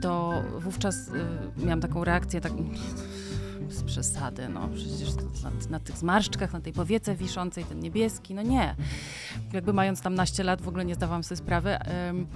to 0.00 0.42
wówczas 0.58 1.10
miałam 1.56 1.80
taką 1.80 2.04
reakcję, 2.04 2.40
tak 2.40 2.52
z 3.68 3.82
przesady, 3.82 4.48
no 4.48 4.68
przecież 4.74 5.14
na, 5.42 5.50
na, 5.70 5.80
tych 5.80 5.98
zmarszczkach, 5.98 6.52
na 6.52 6.60
tej 6.60 6.72
powiece 6.72 7.14
wiszącej, 7.14 7.64
ten 7.64 7.80
niebieski, 7.80 8.34
no 8.34 8.42
nie. 8.42 8.74
Jakby 9.52 9.72
mając 9.72 10.00
tam 10.00 10.14
naście 10.14 10.44
lat 10.44 10.62
w 10.62 10.68
ogóle 10.68 10.84
nie 10.84 10.94
zdawałam 10.94 11.24
sobie 11.24 11.36
sprawy, 11.36 11.78
ym, 12.10 12.26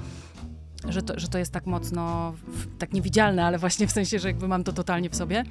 że, 0.88 1.02
to, 1.02 1.18
że 1.18 1.28
to 1.28 1.38
jest 1.38 1.52
tak 1.52 1.66
mocno, 1.66 2.34
tak 2.78 2.92
niewidzialne, 2.92 3.44
ale 3.44 3.58
właśnie 3.58 3.86
w 3.86 3.92
sensie, 3.92 4.18
że 4.18 4.28
jakby 4.28 4.48
mam 4.48 4.64
to 4.64 4.72
totalnie 4.72 5.10
w 5.10 5.16
sobie. 5.16 5.44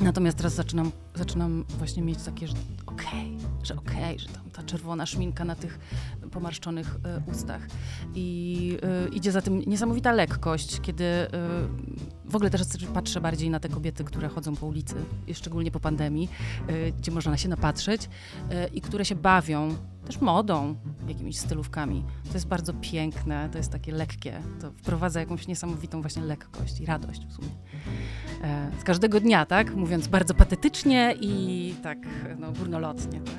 Natomiast 0.00 0.36
teraz 0.36 0.54
zaczynam, 0.54 0.92
zaczynam 1.14 1.64
właśnie 1.78 2.02
mieć 2.02 2.22
takie, 2.22 2.48
że 2.48 2.54
okej, 2.86 3.36
okay, 3.36 3.47
że 3.62 3.76
okej, 3.76 3.96
okay, 3.96 4.18
że 4.18 4.28
tam 4.28 4.50
ta 4.50 4.62
czerwona 4.62 5.06
szminka 5.06 5.44
na 5.44 5.54
tych 5.54 5.78
pomarszczonych 6.30 6.96
y, 7.26 7.30
ustach. 7.30 7.62
I 8.14 8.78
y, 9.06 9.14
idzie 9.14 9.32
za 9.32 9.42
tym 9.42 9.62
niesamowita 9.66 10.12
lekkość, 10.12 10.80
kiedy 10.80 11.04
y, 11.04 11.28
w 12.24 12.36
ogóle 12.36 12.50
też 12.50 12.62
patrzę 12.94 13.20
bardziej 13.20 13.50
na 13.50 13.60
te 13.60 13.68
kobiety, 13.68 14.04
które 14.04 14.28
chodzą 14.28 14.56
po 14.56 14.66
ulicy, 14.66 14.94
szczególnie 15.32 15.70
po 15.70 15.80
pandemii, 15.80 16.28
gdzie 16.98 17.12
można 17.12 17.36
się 17.36 17.48
napatrzeć 17.48 18.08
i 18.74 18.80
które 18.80 19.04
się 19.04 19.14
bawią 19.14 19.76
też 20.08 20.20
modą, 20.20 20.74
jakimiś 21.08 21.38
stylówkami. 21.38 22.04
To 22.28 22.34
jest 22.34 22.48
bardzo 22.48 22.72
piękne, 22.74 23.48
to 23.52 23.58
jest 23.58 23.72
takie 23.72 23.92
lekkie, 23.92 24.40
to 24.60 24.70
wprowadza 24.70 25.20
jakąś 25.20 25.48
niesamowitą 25.48 26.00
właśnie 26.00 26.22
lekkość 26.22 26.80
i 26.80 26.86
radość 26.86 27.26
w 27.26 27.32
sumie. 27.32 27.48
E, 28.42 28.70
z 28.80 28.84
każdego 28.84 29.20
dnia, 29.20 29.46
tak? 29.46 29.74
Mówiąc 29.74 30.08
bardzo 30.08 30.34
patetycznie 30.34 31.14
i 31.20 31.74
tak 31.82 31.98
no, 32.38 32.52
górnolotnie, 32.52 33.20
tak? 33.20 33.34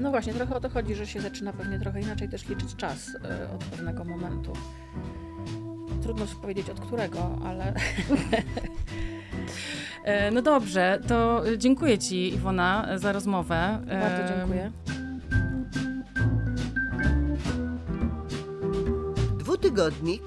No 0.00 0.10
właśnie, 0.10 0.34
trochę 0.34 0.54
o 0.54 0.60
to 0.60 0.70
chodzi, 0.70 0.94
że 0.94 1.06
się 1.06 1.20
zaczyna 1.20 1.52
pewnie 1.52 1.78
trochę 1.78 2.00
inaczej 2.00 2.28
też 2.28 2.48
liczyć 2.48 2.76
czas 2.76 3.08
y, 3.08 3.18
od 3.54 3.64
pewnego 3.64 4.04
momentu. 4.04 4.52
Trudno 6.02 6.26
powiedzieć 6.42 6.70
od 6.70 6.80
którego, 6.80 7.38
ale. 7.44 7.74
E, 10.04 10.30
no 10.30 10.42
dobrze, 10.42 11.00
to 11.08 11.42
dziękuję 11.58 11.98
Ci, 11.98 12.34
Iwona, 12.34 12.88
za 12.98 13.12
rozmowę. 13.12 13.78
Bardzo 13.86 14.34
dziękuję. 14.34 14.72
Dwutygodnik. 19.72 20.22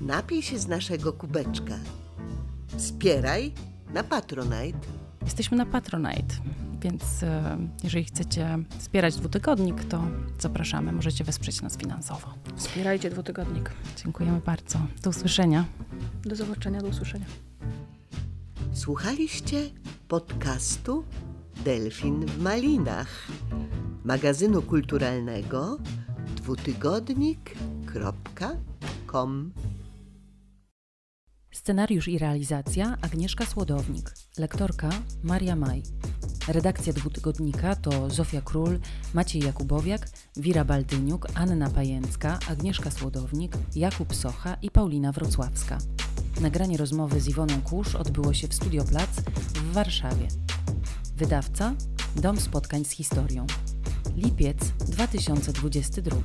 Napij 0.00 0.42
się 0.42 0.58
z 0.58 0.66
naszego 0.68 1.12
kubeczka. 1.12 1.74
Wspieraj 2.76 3.52
na 3.94 4.04
Patronite. 4.04 4.78
Jesteśmy 5.24 5.56
na 5.56 5.66
Patronite, 5.66 6.34
więc 6.80 7.22
e, 7.22 7.58
jeżeli 7.84 8.04
chcecie 8.04 8.58
wspierać 8.78 9.16
dwutygodnik, 9.16 9.84
to 9.84 10.02
zapraszamy. 10.38 10.92
Możecie 10.92 11.24
wesprzeć 11.24 11.62
nas 11.62 11.76
finansowo. 11.76 12.34
Wspierajcie 12.56 13.10
dwutygodnik. 13.10 13.70
Dziękujemy 14.02 14.40
bardzo. 14.46 14.78
Do 15.02 15.10
usłyszenia. 15.10 15.64
Do 16.24 16.36
zobaczenia, 16.36 16.80
do 16.80 16.88
usłyszenia. 16.88 17.26
Słuchaliście 18.72 19.70
podcastu 20.08 21.04
Delfin 21.64 22.26
w 22.26 22.42
Malinach, 22.42 23.28
magazynu 24.04 24.62
kulturalnego 24.62 25.78
Scenariusz 31.52 32.08
i 32.08 32.18
realizacja 32.18 32.96
Agnieszka 33.02 33.46
Słodownik, 33.46 34.14
lektorka 34.38 34.90
Maria 35.22 35.56
Maj. 35.56 35.82
Redakcja 36.48 36.92
dwutygodnika 36.92 37.76
to 37.76 38.10
Zofia 38.10 38.40
Król, 38.40 38.78
Maciej 39.14 39.42
Jakubowiak, 39.42 40.08
Wira 40.36 40.64
Baldyniuk, 40.64 41.28
Anna 41.34 41.70
Pajęcka, 41.70 42.38
Agnieszka 42.48 42.90
Słodownik, 42.90 43.52
Jakub 43.76 44.14
Socha 44.14 44.56
i 44.62 44.70
Paulina 44.70 45.12
Wrocławska. 45.12 45.78
Nagranie 46.40 46.76
rozmowy 46.76 47.20
z 47.20 47.28
Iwoną 47.28 47.62
Kusz 47.62 47.94
odbyło 47.94 48.34
się 48.34 48.48
w 48.48 48.54
Studio 48.54 48.84
Plac 48.84 49.10
w 49.54 49.72
Warszawie. 49.72 50.28
Wydawca 51.16 51.74
Dom 52.16 52.40
Spotkań 52.40 52.84
z 52.84 52.90
Historią. 52.90 53.46
Lipiec 54.16 54.58
2022. 54.88 56.16